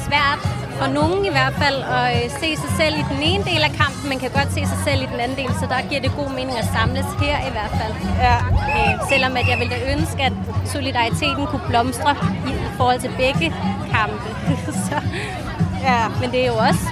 [0.06, 3.62] svært for nogen i hvert fald at øh, se sig selv i den ene del
[3.68, 6.02] af kampen, men kan godt se sig selv i den anden del, så der giver
[6.06, 7.94] det god mening at samles her i hvert fald.
[8.26, 8.36] Ja.
[8.76, 10.34] Øh, selvom at jeg ville ønske, at
[10.74, 12.12] solidariteten kunne blomstre
[12.50, 13.46] i forhold til begge
[13.94, 14.28] kampe.
[14.86, 14.96] så,
[15.88, 16.00] ja.
[16.20, 16.84] Men det er jo også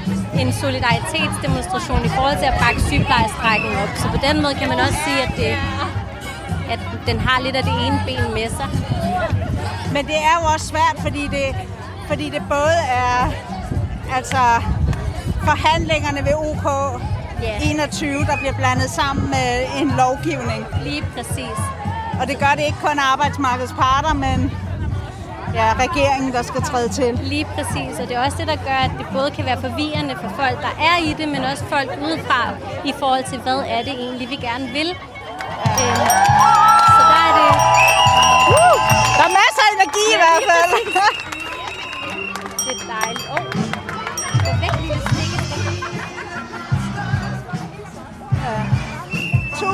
[0.42, 3.92] en solidaritetsdemonstration i forhold til at bakke sygeplejestrækken op.
[4.00, 5.52] Så på den måde kan man også sige, at, det,
[6.74, 8.68] at den har lidt af det ene ben med sig.
[9.94, 11.46] Men det er jo også svært, fordi det,
[12.10, 13.18] fordi det både er
[14.16, 14.42] altså
[15.44, 16.66] forhandlingerne ved OK
[17.42, 17.58] Ja.
[17.62, 20.66] 21, der bliver blandet sammen med en lovgivning.
[20.82, 21.58] Lige præcis.
[22.20, 24.52] Og det gør det ikke kun arbejdsmarkedets parter, men
[25.54, 27.20] ja, regeringen, der skal træde til.
[27.22, 30.16] Lige præcis, og det er også det, der gør, at det både kan være forvirrende
[30.22, 32.42] for folk, der er i det, men også folk udefra
[32.84, 34.88] i forhold til, hvad er det egentlig, vi gerne vil.
[35.80, 36.06] Øhm,
[36.96, 37.50] så der er det...
[38.58, 38.76] Uh,
[39.18, 40.74] der er masser af energi i hvert fald.
[42.64, 43.28] det er dejligt.
[43.30, 43.69] Oh.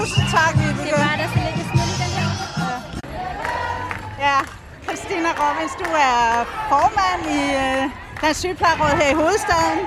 [0.06, 0.82] Tusind tak, Vibeke.
[0.90, 1.64] Det var der så lidt i
[2.02, 2.28] den her.
[4.26, 4.38] Ja,
[4.86, 6.16] Christina Robbins, du er
[6.72, 7.82] formand i øh,
[8.22, 9.80] Dansk Sygeplejeråd her i hovedstaden.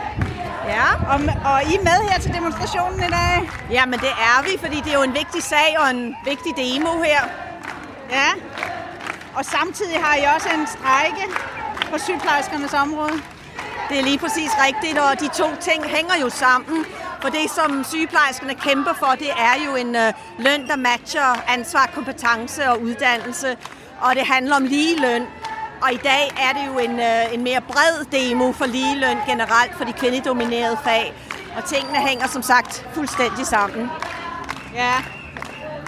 [0.75, 0.87] Ja.
[1.11, 1.17] Og,
[1.51, 3.49] og I er med her til demonstrationen i dag?
[3.71, 6.91] Jamen det er vi, fordi det er jo en vigtig sag og en vigtig demo
[7.09, 7.21] her.
[8.17, 8.29] Ja.
[9.37, 11.23] Og samtidig har I også en strække
[11.91, 13.15] på sygeplejerskernes område.
[13.89, 16.85] Det er lige præcis rigtigt, og de to ting hænger jo sammen.
[17.21, 21.89] For det, som sygeplejerskerne kæmper for, det er jo en øh, løn, der matcher ansvar,
[21.93, 23.57] kompetence og uddannelse.
[24.01, 25.23] Og det handler om lige løn.
[25.81, 29.17] Og i dag er det jo en, øh, en mere bred demo for lige løn
[29.27, 31.13] generelt for de kvindedominerede fag.
[31.57, 33.89] Og tingene hænger som sagt fuldstændig sammen.
[34.73, 34.95] Ja,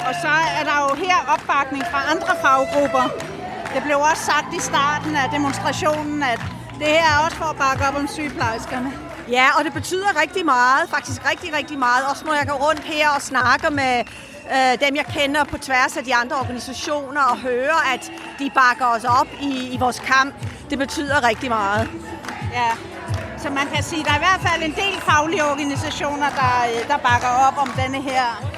[0.07, 3.05] og så er der jo her opbakning fra andre faggrupper.
[3.73, 6.41] Det blev også sagt i starten af demonstrationen, at
[6.79, 9.10] det her er også for at bakke op om sygeplejerskerne.
[9.31, 12.05] Ja, og det betyder rigtig meget, faktisk rigtig, rigtig meget.
[12.09, 14.03] Også når jeg går rundt her og snakker med
[14.55, 18.85] øh, dem, jeg kender på tværs af de andre organisationer og hører, at de bakker
[18.85, 20.35] os op i, i vores kamp.
[20.69, 21.89] Det betyder rigtig meget.
[22.53, 22.71] Ja,
[23.37, 26.53] så man kan sige, at der er i hvert fald en del faglige organisationer, der,
[26.69, 28.51] øh, der bakker op om denne her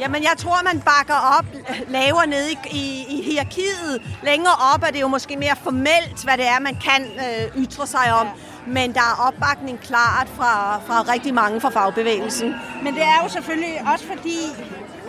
[0.00, 1.44] Jamen, jeg tror, man bakker op
[1.88, 4.02] lavere nede i, i, i hierarkiet.
[4.22, 7.86] Længere op er det jo måske mere formelt, hvad det er, man kan øh, ytre
[7.86, 8.28] sig om.
[8.68, 12.54] Men der er opbakning klart fra, fra rigtig mange fra fagbevægelsen.
[12.82, 14.38] Men det er jo selvfølgelig også fordi,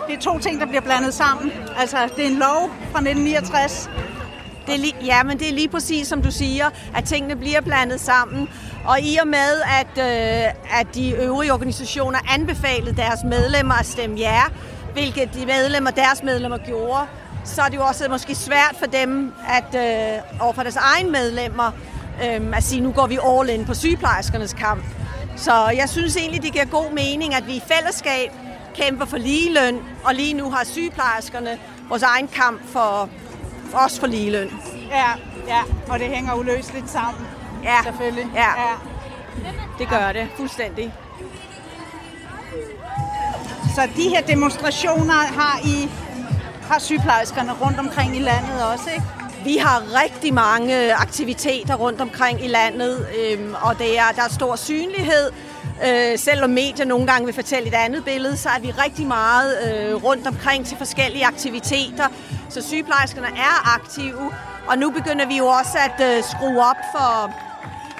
[0.06, 1.52] det er to ting, der bliver blandet sammen.
[1.76, 3.90] Altså, det er en lov fra 1969.
[4.66, 7.60] Det er lige, ja, men det er lige præcis som du siger, at tingene bliver
[7.60, 8.48] blandet sammen.
[8.84, 14.16] Og i og med, at, øh, at de øvrige organisationer anbefalede deres medlemmer at stemme
[14.16, 14.42] ja,
[14.92, 17.06] hvilket de medlemmer, deres medlemmer gjorde,
[17.44, 21.70] så er det jo også måske svært for dem at øh, overfor deres egen medlemmer
[22.24, 24.84] øh, at sige, nu går vi all in på sygeplejerskernes kamp.
[25.36, 28.30] Så jeg synes egentlig, det giver god mening, at vi i fællesskab
[28.74, 33.08] kæmper for ligeløn, og lige nu har sygeplejerskerne vores egen kamp for
[33.72, 34.50] også for ligeløn.
[34.90, 35.10] Ja,
[35.48, 37.26] ja, og det hænger uløseligt sammen.
[37.64, 38.26] Ja, selvfølgelig.
[38.34, 38.40] Ja.
[38.60, 38.74] ja.
[39.78, 40.94] Det gør det fuldstændig.
[43.74, 45.90] Så de her demonstrationer har I
[46.70, 49.04] har sygeplejerskerne rundt omkring i landet også, ikke?
[49.44, 54.28] Vi har rigtig mange aktiviteter rundt omkring i landet, øhm, og det er, der er
[54.28, 55.30] stor synlighed.
[55.86, 59.58] Øh, selvom medier nogle gange vil fortælle et andet billede, så er vi rigtig meget
[59.66, 62.06] øh, rundt omkring til forskellige aktiviteter.
[62.48, 64.30] Så sygeplejerskerne er aktive,
[64.66, 67.32] og nu begynder vi jo også at øh, skrue op for,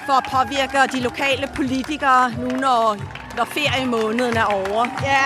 [0.05, 2.97] for at påvirke de lokale politikere, nu når,
[3.37, 4.87] når feriemåneden er over.
[5.03, 5.25] Ja,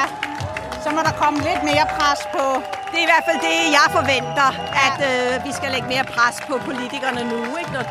[0.85, 2.45] så må der komme lidt mere pres på...
[2.89, 4.49] Det er i hvert fald det, jeg forventer,
[4.87, 7.39] at øh, vi skal lægge mere pres på politikerne nu.
[7.59, 7.71] Ikke?
[7.75, 7.83] Når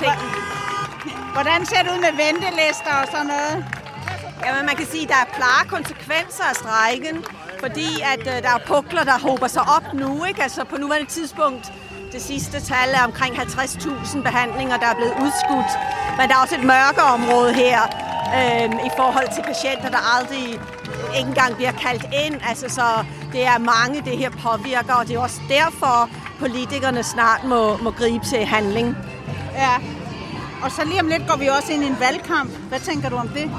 [0.00, 0.14] ting...
[1.36, 3.56] Hvordan ser det ud med ventelister og sådan noget?
[4.44, 7.16] Jamen, man kan sige, at der er klare konsekvenser af strejken,
[7.64, 10.10] fordi at øh, der er pukler, der håber sig op nu.
[10.28, 10.42] Ikke?
[10.46, 11.64] Altså på nuværende tidspunkt,
[12.12, 15.72] det sidste tal er omkring 50.000 behandlinger, der er blevet udskudt.
[16.16, 17.80] Men der er også et mørke område her
[18.38, 20.44] øh, i forhold til patienter, der aldrig
[21.16, 22.40] ikke engang bliver kaldt ind.
[22.48, 27.44] Altså, så det er mange, det her påvirker, og det er også derfor, politikerne snart
[27.44, 28.96] må, må gribe til handling.
[29.54, 29.74] Ja,
[30.62, 32.50] og så lige om lidt går vi også ind i en valgkamp.
[32.68, 33.50] Hvad tænker du om det?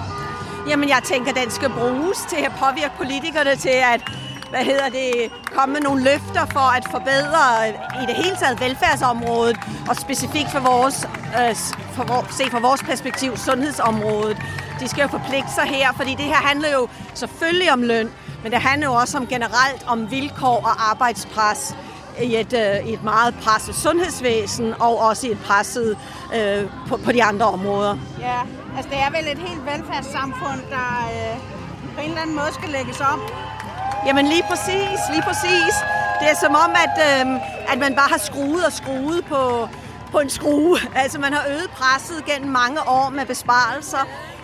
[0.70, 4.02] Jamen, jeg tænker, den skal bruges til at påvirke politikerne til at
[4.52, 7.44] hvad hedder det, komme med nogle løfter for at forbedre
[8.04, 9.58] i det hele taget velfærdsområdet,
[9.90, 11.08] og specifikt for vores,
[11.40, 11.56] øh,
[11.96, 14.38] for vor, se fra vores perspektiv, sundhedsområdet.
[14.80, 18.10] De skal jo forpligte sig her, fordi det her handler jo selvfølgelig om løn,
[18.44, 21.76] men det handler jo også om generelt om vilkår og arbejdspres
[22.22, 25.98] i et, øh, i et meget presset sundhedsvæsen, og også i et presset
[26.36, 27.98] øh, på, på de andre områder.
[28.20, 28.40] Ja,
[28.78, 31.40] altså det er vel et helt velfærdssamfund, der øh,
[31.96, 33.22] på en eller anden måde skal lægges om.
[34.06, 35.74] Jamen lige præcis, lige præcis.
[36.20, 37.26] Det er som om, at, øh,
[37.72, 39.70] at man bare har skruet og skruet på,
[40.12, 40.78] på en skrue.
[41.04, 44.04] Altså man har øget presset gennem mange år med besparelser,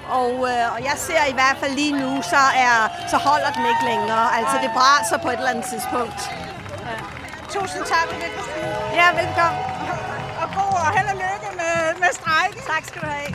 [0.10, 2.76] og, øh, og jeg ser i hvert fald lige nu, så, er,
[3.12, 4.26] så holder den ikke længere.
[4.40, 6.20] Altså det braser på et eller andet tidspunkt.
[6.88, 6.96] Ja.
[7.54, 8.76] Tusind tak Christine.
[9.00, 9.62] Ja, velkommen.
[10.42, 12.62] Og god og held og lykke med, med strækken.
[12.72, 13.34] Tak skal du have.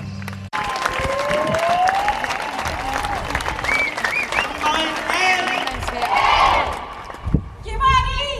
[7.65, 8.35] Giv mig et I!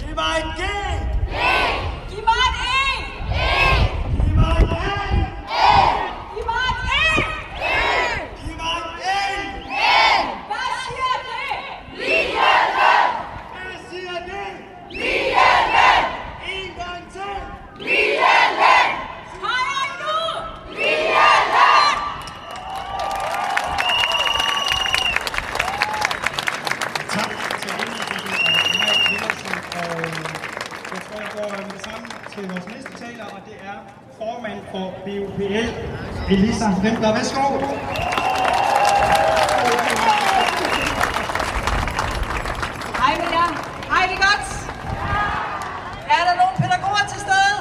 [0.00, 0.62] Giv mig et G!
[2.10, 2.86] Giv mig et E!
[4.24, 4.96] Giv mig et A!
[6.34, 7.10] Giv mig et E!
[8.44, 8.88] Giv mig et
[9.30, 9.88] N!
[10.48, 11.48] Hvad siger det?
[11.98, 13.06] Ligeløn!
[13.54, 14.48] Hvad siger det?
[14.90, 16.04] Ligeløn!
[16.52, 17.36] En gang til!
[17.86, 18.90] Ligeløn!
[19.44, 20.16] Hej nu!
[20.78, 21.44] Ligeløn!
[27.14, 27.30] Tak
[27.60, 29.56] til indlægget af Maj Villersen.
[29.80, 33.76] Og jeg tror, jeg går med det samme til vores næste taler, og det er
[34.18, 35.68] formand for BUPL,
[36.32, 37.12] Elisa Rimpler.
[37.12, 37.46] Værsgo.
[43.00, 43.50] Hej med jer.
[43.92, 44.46] Hej det godt.
[46.16, 47.56] Er der nogle pædagoger til stede?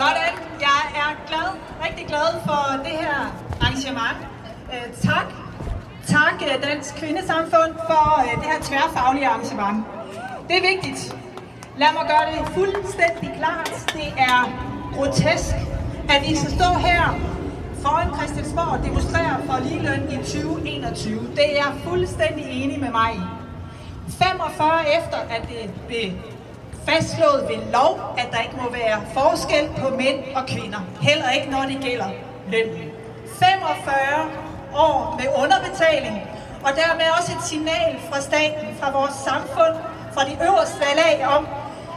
[0.00, 0.32] Sådan.
[0.68, 1.48] Jeg er glad,
[1.86, 3.18] rigtig glad for det her
[3.60, 4.18] arrangement.
[4.72, 5.26] Øh, tak.
[6.08, 9.78] Tak øh, Dansk Kvindesamfund for øh, det her tværfaglige arrangement.
[10.48, 11.14] Det er vigtigt.
[11.76, 13.70] Lad mig gøre det fuldstændig klart.
[13.92, 14.38] Det er
[14.94, 15.54] grotesk,
[16.14, 17.02] at vi skal stå her
[17.82, 21.20] foran Christiansborg og demonstrere for ligeløn i 2021.
[21.36, 23.26] Det er jeg fuldstændig enig med mig i.
[24.08, 26.06] 45 efter, at det blev
[26.88, 30.80] fastslået ved lov, at der ikke må være forskel på mænd og kvinder.
[31.00, 32.10] Heller ikke, når det gælder
[32.52, 32.68] løn.
[33.38, 33.96] 45
[34.74, 36.16] år med underbetaling,
[36.64, 39.74] og dermed også et signal fra staten, fra vores samfund,
[40.14, 41.46] fra de øverste lag om,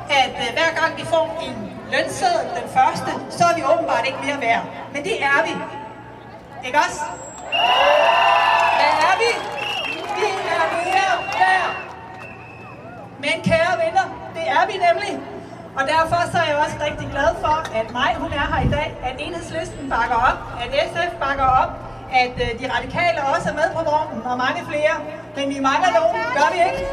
[0.09, 1.57] at øh, hver gang vi får en
[1.91, 4.63] lønseddel, den første, så er vi åbenbart ikke mere værd.
[4.93, 5.53] Men det er vi.
[6.67, 7.01] Ikke også?
[8.79, 9.52] Hvad er vi?
[11.39, 11.69] Mere.
[13.23, 14.05] Men kære venner,
[14.35, 15.13] det er vi nemlig.
[15.77, 18.71] Og derfor så er jeg også rigtig glad for, at mig, hun er her i
[18.77, 21.71] dag, at enhedslisten bakker op, at SF bakker op,
[22.21, 24.93] at øh, de radikale også er med på vognen, og mange flere.
[25.35, 26.83] Men vi mangler nogen, gør vi ikke?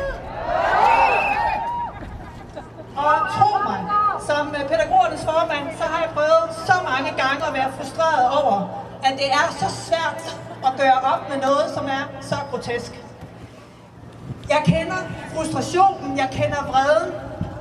[3.06, 3.80] Og tro mig,
[4.28, 8.56] som øh, pædagogernes formand, så har jeg prøvet så mange gange at være frustreret over,
[9.06, 10.22] at det er så svært
[10.66, 12.92] at gøre op med noget, som er så grotesk.
[14.54, 15.00] Jeg kender
[15.34, 17.12] frustrationen, jeg kender vreden,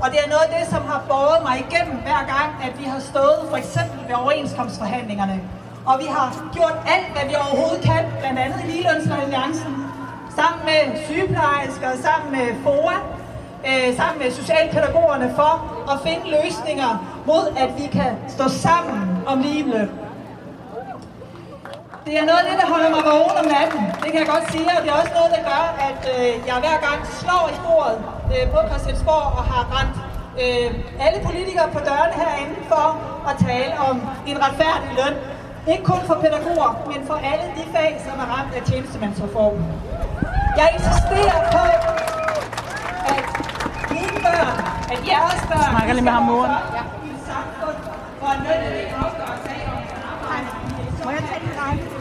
[0.01, 2.85] og det er noget af det, som har båret mig igennem hver gang, at vi
[2.93, 5.37] har stået for eksempel ved overenskomstforhandlingerne.
[5.85, 9.73] Og vi har gjort alt, hvad vi overhovedet kan, blandt andet i Ligelønsalliancen,
[10.39, 12.95] sammen med sygeplejersker, sammen med FOA,
[13.69, 15.53] øh, sammen med socialpædagogerne for
[15.91, 16.91] at finde løsninger
[17.25, 19.89] mod, at vi kan stå sammen om ligeløn.
[22.09, 23.81] Det er noget af det, der holder mig vågen om natten.
[24.03, 26.55] Det kan jeg godt sige, og det er også noget, der gør, at øh, jeg
[26.63, 27.97] hver gang slår i bordet
[28.33, 29.97] øh, på Christiansborg og har rent
[30.43, 30.67] øh,
[31.05, 32.85] alle politikere på dørene herinde for
[33.29, 33.95] at tale om
[34.31, 35.15] en retfærdig løn.
[35.71, 39.65] Ikke kun for pædagoger, men for alle de fag, som er ramt af tjenestemandsreformen.
[40.59, 41.63] Jeg insisterer på,
[43.13, 43.23] at
[43.95, 44.55] mine børn,
[44.93, 46.51] at jeres børn, Snakker lige med ham, moren.
[47.07, 47.77] i et samfund,
[48.19, 50.51] hvor lønnen ikke afgøres af, om man arbejder.
[51.05, 51.99] Må jeg tage din række?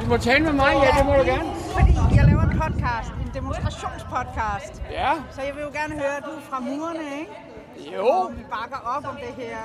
[0.00, 1.50] Du må tale med mig, ja, det må du gerne.
[1.76, 4.82] Fordi jeg laver en podcast, en demonstrationspodcast.
[4.90, 5.10] Ja.
[5.34, 7.32] Så jeg vil jo gerne høre, at du er fra murene, ikke?
[7.96, 8.06] Jo.
[8.06, 9.56] Og vi bakker op om det her.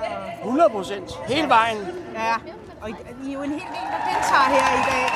[0.42, 1.10] og- 100 procent.
[1.28, 1.78] Hele vejen.
[2.14, 2.34] Ja,
[2.82, 5.06] og I I er jo en hel del, der deltager her i dag.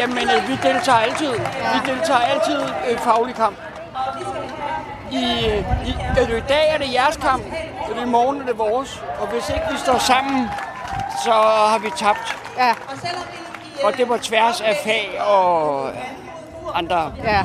[0.00, 1.32] Jamen, øh, vi deltager altid.
[1.74, 3.56] Vi deltager altid øh, faglig kamp.
[5.10, 7.42] I, øh, i, øh, I dag er det jeres kamp,
[7.96, 9.04] og i morgen er det vores.
[9.20, 10.48] Og hvis ikke vi står sammen,
[11.24, 11.32] så
[11.70, 12.36] har vi tabt.
[12.58, 12.70] Ja.
[12.70, 12.96] Og
[13.98, 15.90] det på tværs af fag og
[16.74, 17.42] andre Ja.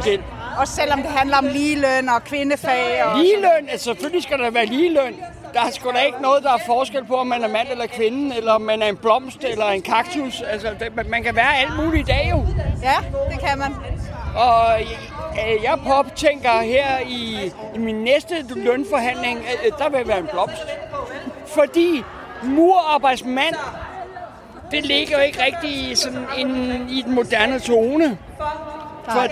[0.00, 0.22] skel.
[0.58, 3.04] Også selvom det handler om ligeløn og kvindefag.
[3.04, 5.14] Og Ligeløn, altså selvfølgelig skal der være ligeløn.
[5.54, 7.86] der er sgu da ikke noget, der er forskel på, om man er mand eller
[7.86, 10.42] kvinde, eller om man er en blomst eller en kaktus.
[10.50, 12.46] Altså, det, man kan være alt muligt i dag jo.
[12.82, 12.96] Ja,
[13.30, 13.74] det kan man.
[14.36, 20.28] Og øh, jeg påtænker her i, i min næste lønforhandling, øh, der vil være en
[20.32, 20.62] blomst.
[21.46, 22.02] Fordi
[22.42, 23.54] murarbejdsmand,
[24.70, 26.50] det ligger jo ikke rigtig i, sådan en,
[26.88, 28.18] i den moderne tone.
[29.04, 29.28] For, øh,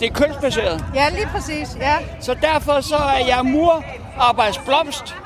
[0.00, 0.84] det er kønsbaseret.
[0.94, 1.96] Ja, lige præcis, ja.
[2.20, 5.14] Så derfor så er jeg murarbejdsblomst.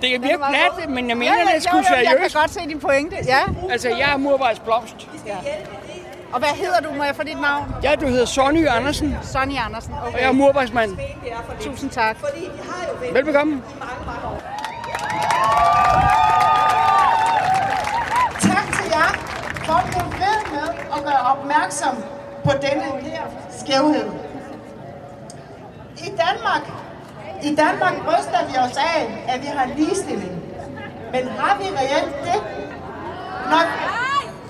[0.00, 2.32] Det kan virke plat, men jeg mener, ja, ja, det er jo, jo, Jeg seriøst.
[2.34, 3.38] kan godt se din pointe, ja.
[3.70, 5.08] Altså, jeg er murarbejdsblomst.
[5.26, 5.36] ja.
[6.32, 7.74] Og hvad hedder du, må jeg få dit navn?
[7.82, 10.14] Ja, du hedder Sonny Andersen, Sonny Andersen, okay.
[10.14, 10.96] og jeg er murarbejdsmand.
[11.60, 12.16] Tusind tak.
[13.12, 13.62] Velbekomme.
[18.50, 19.10] Tak til jer
[19.66, 21.96] for at blive ved med at gøre opmærksom
[22.44, 23.22] på denne her
[23.60, 24.10] skævhed.
[25.96, 26.64] I Danmark,
[27.42, 30.42] i Danmark bryster vi os af, at vi har ligestilling.
[31.12, 32.40] Men har vi reelt det?
[33.50, 33.62] Når,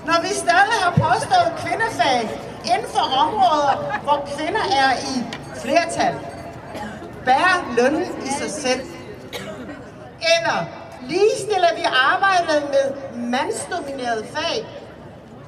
[0.05, 2.21] når vi stadig har påstået kvindefag
[2.65, 5.15] inden for områder, hvor kvinder er i
[5.61, 6.15] flertal,
[7.25, 8.81] bærer lønnen i sig selv.
[10.21, 10.65] Eller
[11.01, 14.65] ligestiller vi arbejdet med mandsdominerede fag?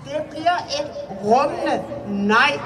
[0.05, 0.91] Det bliver et
[1.23, 2.59] rummende nej.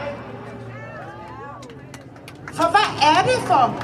[2.54, 3.76] For hvad er det for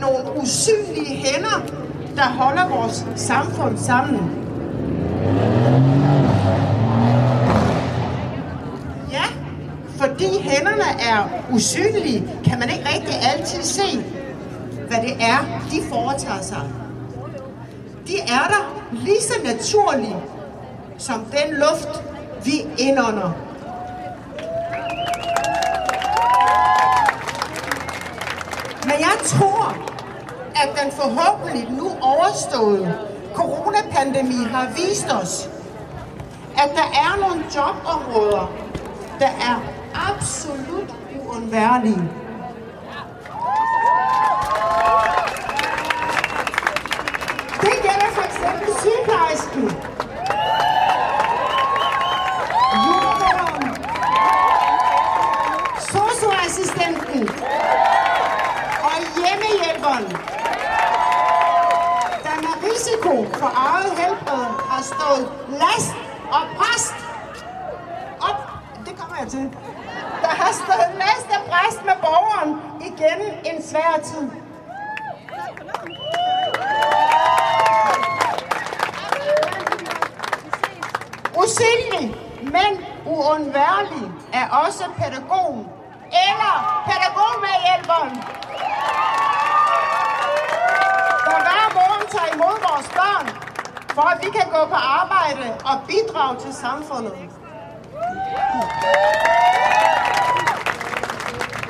[0.00, 1.66] nogle usynlige hænder,
[2.16, 4.46] der holder vores samfund sammen?
[9.12, 9.24] Ja,
[9.96, 14.04] fordi hænderne er usynlige, kan man ikke rigtig altid se,
[14.88, 15.38] hvad det er,
[15.70, 16.79] de foretager sig.
[18.10, 20.16] De er der lige så naturlige
[20.98, 22.02] som den luft,
[22.44, 23.30] vi indånder.
[28.84, 29.76] Men jeg tror,
[30.54, 32.98] at den forhåbentlig nu overståede
[33.34, 35.48] coronapandemi har vist os,
[36.56, 38.52] at der er nogle jobområder,
[39.18, 39.62] der er
[40.10, 40.94] absolut
[41.24, 42.08] uundværlige.
[47.60, 49.64] Det gælder for eksempel sygeplejersken,
[52.86, 53.64] jordemoderen,
[55.94, 57.28] socioassistenten
[58.88, 60.06] og hjemmehjælperen,
[62.26, 65.28] der med risiko for eget helbred har stået
[65.64, 65.92] last
[66.32, 66.94] og præst
[68.28, 68.40] op.
[68.86, 69.44] Det kommer jeg til.
[70.22, 72.50] Der har stået last og præst med borgeren
[72.80, 74.30] igennem en svær tid.
[81.42, 82.70] Usynlig, men
[83.06, 85.66] uundværlig er også pædagogen
[86.28, 86.54] eller
[86.86, 88.10] pædagogmedhjælperen.
[91.26, 93.09] Der hver morgen tager imod vores børn,
[94.00, 97.12] for at vi kan gå på arbejde og bidrage til samfundet.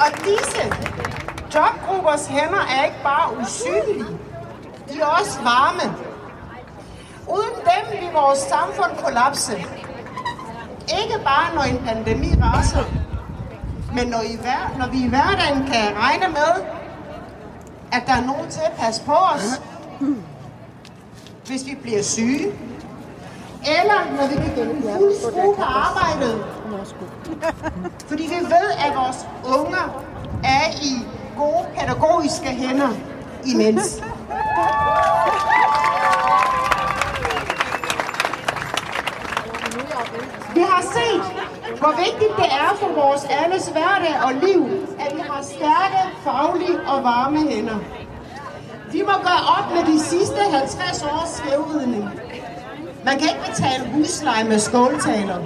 [0.03, 0.62] Og disse
[1.55, 4.18] jobgruppers hænder er ikke bare usynlige,
[4.89, 5.97] de er også varme.
[7.28, 9.57] Uden dem vil vores samfund kollapse.
[11.03, 12.85] Ikke bare når en pandemi raser,
[13.95, 16.53] men når, i hver, når vi i hverdagen kan regne med,
[17.93, 19.61] at der er nogen til at passe på os,
[21.51, 22.46] hvis vi bliver syge,
[23.78, 24.62] eller når vi gå
[24.98, 26.44] fuld skrue på arbejdet,
[28.09, 29.26] fordi vi ved, at vores
[29.59, 30.05] unger
[30.44, 30.92] er i
[31.36, 32.88] gode pædagogiske hænder
[33.46, 33.86] imens.
[40.55, 41.22] Vi har set,
[41.78, 44.66] hvor vigtigt det er for vores alles hverdag og liv,
[45.01, 47.78] at vi har stærke, faglige og varme hænder.
[48.93, 52.11] De må gøre op med de sidste 50 års skævhedning.
[53.05, 55.38] Man kan ikke betale husleje med skåltaler.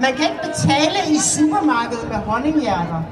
[0.00, 3.02] Man kan ikke betale i supermarkedet med honninghjerter.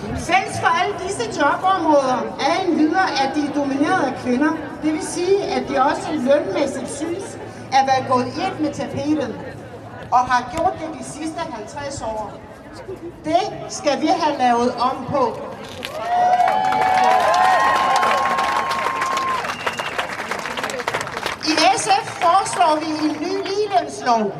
[0.00, 4.50] Fælles for alle disse jobområder er en videre, at de er domineret af kvinder.
[4.82, 7.38] Det vil sige, at de også lønmæssigt synes
[7.72, 9.34] at være gået et med tapetet
[10.12, 12.32] og har gjort det de sidste 50 år.
[13.24, 15.38] Det skal vi have lavet om på.
[21.44, 24.32] I SF foreslår vi en ny ligelønslov,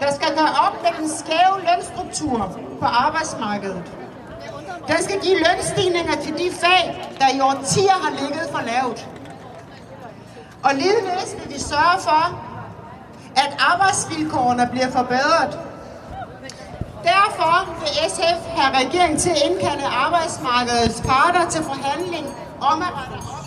[0.00, 3.92] der skal gøre op med den skæve lønstruktur på arbejdsmarkedet.
[4.88, 9.08] Den skal give lønstigninger til de fag, der i årtier har ligget for lavt.
[10.62, 12.49] Og ligeledes vil vi sørge for,
[13.36, 15.58] at arbejdsvilkårene bliver forbedret.
[17.02, 22.26] Derfor vil SF have regeringen til at indkalde arbejdsmarkedets parter til forhandling
[22.60, 23.46] om at rette op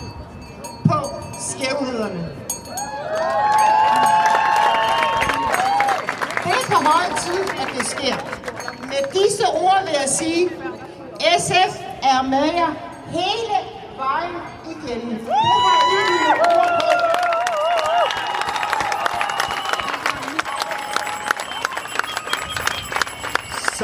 [0.88, 0.98] på
[1.48, 2.28] skævhederne.
[6.44, 8.16] Det er på høj tid, at det sker.
[8.86, 10.50] Med disse ord vil jeg sige,
[11.38, 11.72] SF
[12.02, 12.72] er med jer
[13.08, 13.56] hele
[13.96, 15.18] vejen igennem.
[15.18, 15.34] Det
[16.26, 16.73] har ord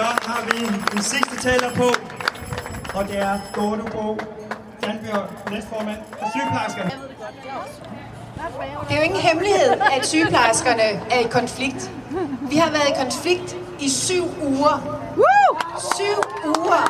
[0.01, 1.89] Så har vi den sidste taler på,
[2.95, 4.19] og det er Dorte Bo
[4.85, 6.91] Sandbjørn, næstformand for sygeplejerskerne.
[8.89, 11.91] Det er jo ingen hemmelighed, at sygeplejerskerne er i konflikt.
[12.51, 15.01] Vi har været i konflikt i syv uger.
[15.95, 16.83] Syv uger!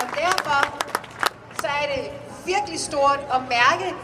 [0.00, 0.60] Og derfor
[1.60, 2.10] så er det
[2.46, 3.94] virkelig stort at mærke,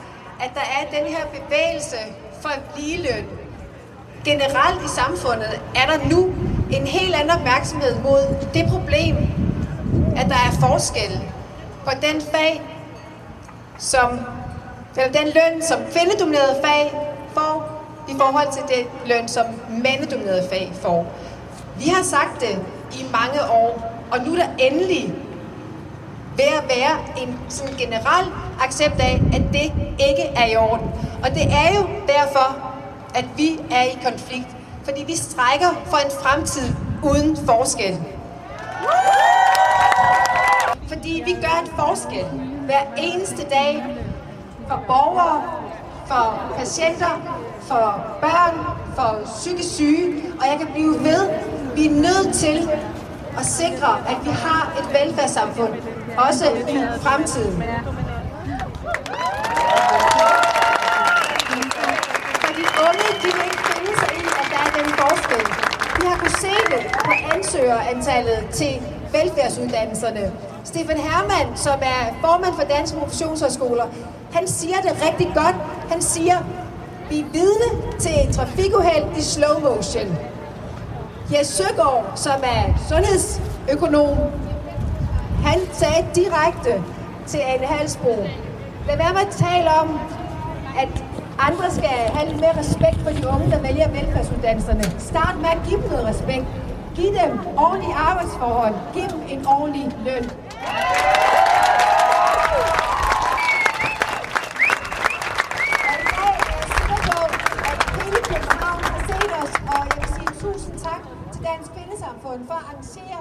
[0.40, 1.96] at der er den her bevægelse
[2.42, 3.41] for ligeløn.
[4.24, 6.34] Generelt i samfundet er der nu
[6.70, 9.16] en helt anden opmærksomhed mod det problem,
[10.16, 11.20] at der er forskel
[11.84, 12.62] på den fag,
[13.78, 14.20] som,
[14.96, 16.92] eller den løn, som kvindedominerede fag
[17.34, 21.06] får, i forhold til den løn, som mandedominerede fag får.
[21.78, 22.58] Vi har sagt det
[22.92, 25.14] i mange år, og nu er der endelig
[26.36, 28.26] ved at være en sådan generel
[28.60, 29.72] accept af, at det
[30.08, 30.90] ikke er i orden.
[31.24, 32.71] Og det er jo derfor,
[33.14, 34.48] at vi er i konflikt.
[34.84, 38.00] Fordi vi strækker for en fremtid uden forskel.
[40.88, 42.24] Fordi vi gør en forskel
[42.64, 43.84] hver eneste dag
[44.68, 45.42] for borgere,
[46.06, 47.20] for patienter,
[47.60, 51.30] for børn, for psykisk syge, og jeg kan blive ved.
[51.74, 52.70] Vi er nødt til
[53.38, 55.74] at sikre, at vi har et velfærdssamfund,
[56.18, 57.62] også i fremtiden.
[62.42, 65.44] For de unge, de vil ikke finde sig i, at der er den forskel.
[66.32, 70.32] Vi se det på ansøgerantallet til velfærdsuddannelserne.
[70.64, 73.84] Stefan Hermann, som er formand for Danske Professionshøjskoler,
[74.32, 75.56] han siger det rigtig godt.
[75.90, 76.36] Han siger,
[77.10, 80.18] vi er vidne til et trafikuheld i slow motion.
[81.32, 84.18] Jes Søgaard, som er sundhedsøkonom,
[85.44, 86.82] han sagde direkte
[87.26, 88.26] til Anne Halsbro,
[88.86, 90.00] lad være med at tale om,
[90.78, 91.04] at
[91.48, 94.84] andre skal have lidt mere respekt for de unge, der vælger velfærdsuddannelserne.
[94.98, 96.44] Start med at give dem noget respekt.
[96.94, 98.74] Giv dem ordentlige arbejdsforhold.
[98.94, 100.24] Giv dem en ordentlig løn.
[100.24, 100.82] Er
[109.72, 113.20] og jeg vil sige tusind tak til Dansk Kvindesamfund for at arrangere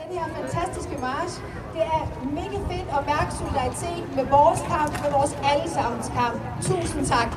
[0.00, 1.34] den her fantastiske march.
[1.74, 2.02] Det er
[2.84, 6.40] mega fedt at mærke solidaritet med vores kamp, med vores allesammens kamp.
[6.62, 7.28] Tusind tak.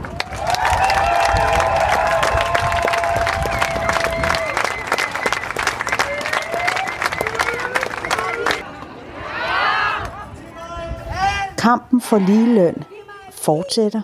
[11.57, 12.83] Kampen for ligeløn
[13.31, 14.01] fortsætter.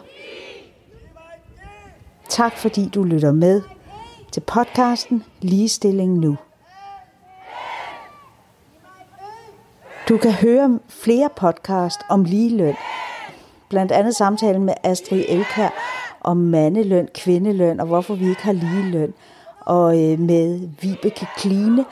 [2.29, 3.61] Tak fordi du lytter med
[4.31, 6.37] til podcasten Ligestilling Nu.
[10.09, 12.75] Du kan høre flere podcast om ligeløn.
[13.69, 15.69] Blandt andet samtalen med Astrid Elkær
[16.21, 19.13] om mandeløn, kvindeløn og hvorfor vi ikke har ligeløn.
[19.59, 21.85] Og øh, med Vibeke Kline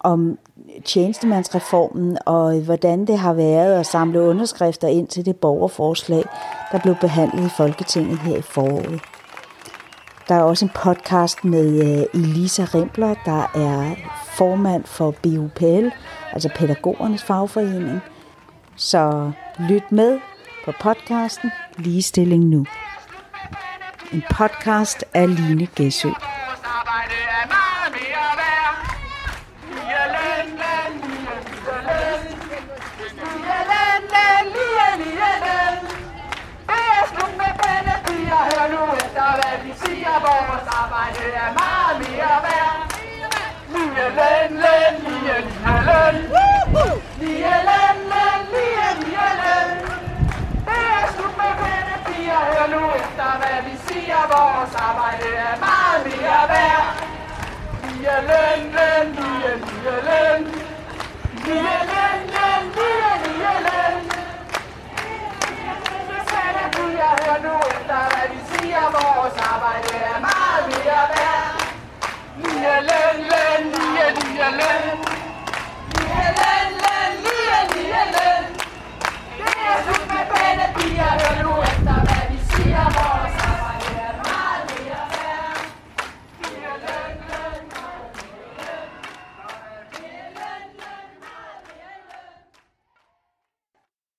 [0.00, 0.38] om
[0.84, 6.24] tjenestemandsreformen og øh, hvordan det har været at samle underskrifter ind til det borgerforslag,
[6.72, 9.00] der blev behandlet i Folketinget her i foråret.
[10.28, 13.94] Der er også en podcast med øh, Elisa Rimpler, der er
[14.36, 15.88] formand for BUPL,
[16.32, 18.00] altså pædagogernes fagforening.
[18.76, 20.20] Så lyt med
[20.64, 22.66] på podcasten Ligestilling Nu.
[24.12, 26.08] En podcast af Line Gæsø.
[26.08, 27.92] Arbejde er meget
[28.42, 28.74] værd.
[29.68, 30.08] Det er
[39.40, 40.14] hvad siger.
[40.26, 42.78] Vores arbejde er meget mere værd.
[43.72, 44.96] Lige løn, løn,
[45.72, 46.16] lige løn.
[47.20, 49.70] Lige løn, løn, lige, lige løn.
[50.66, 52.40] Det er slut med pændepiger.
[52.50, 54.20] Hør nu efter, hvad vi siger.
[54.32, 56.86] Vores arbejde er meget mere værd.
[57.84, 60.42] Lige løn, løn, lige, lige løn.
[61.44, 63.96] Lige løn, løn, lige, lige løn.
[66.32, 68.84] Pændepiger, hør nu efter, hvad vi siger.
[68.96, 71.46] Vores arbejde er meget mere værd.
[72.42, 75.11] Lige løn, løn, lige, lige løn.
[80.56, 82.01] bendecida, aleluya.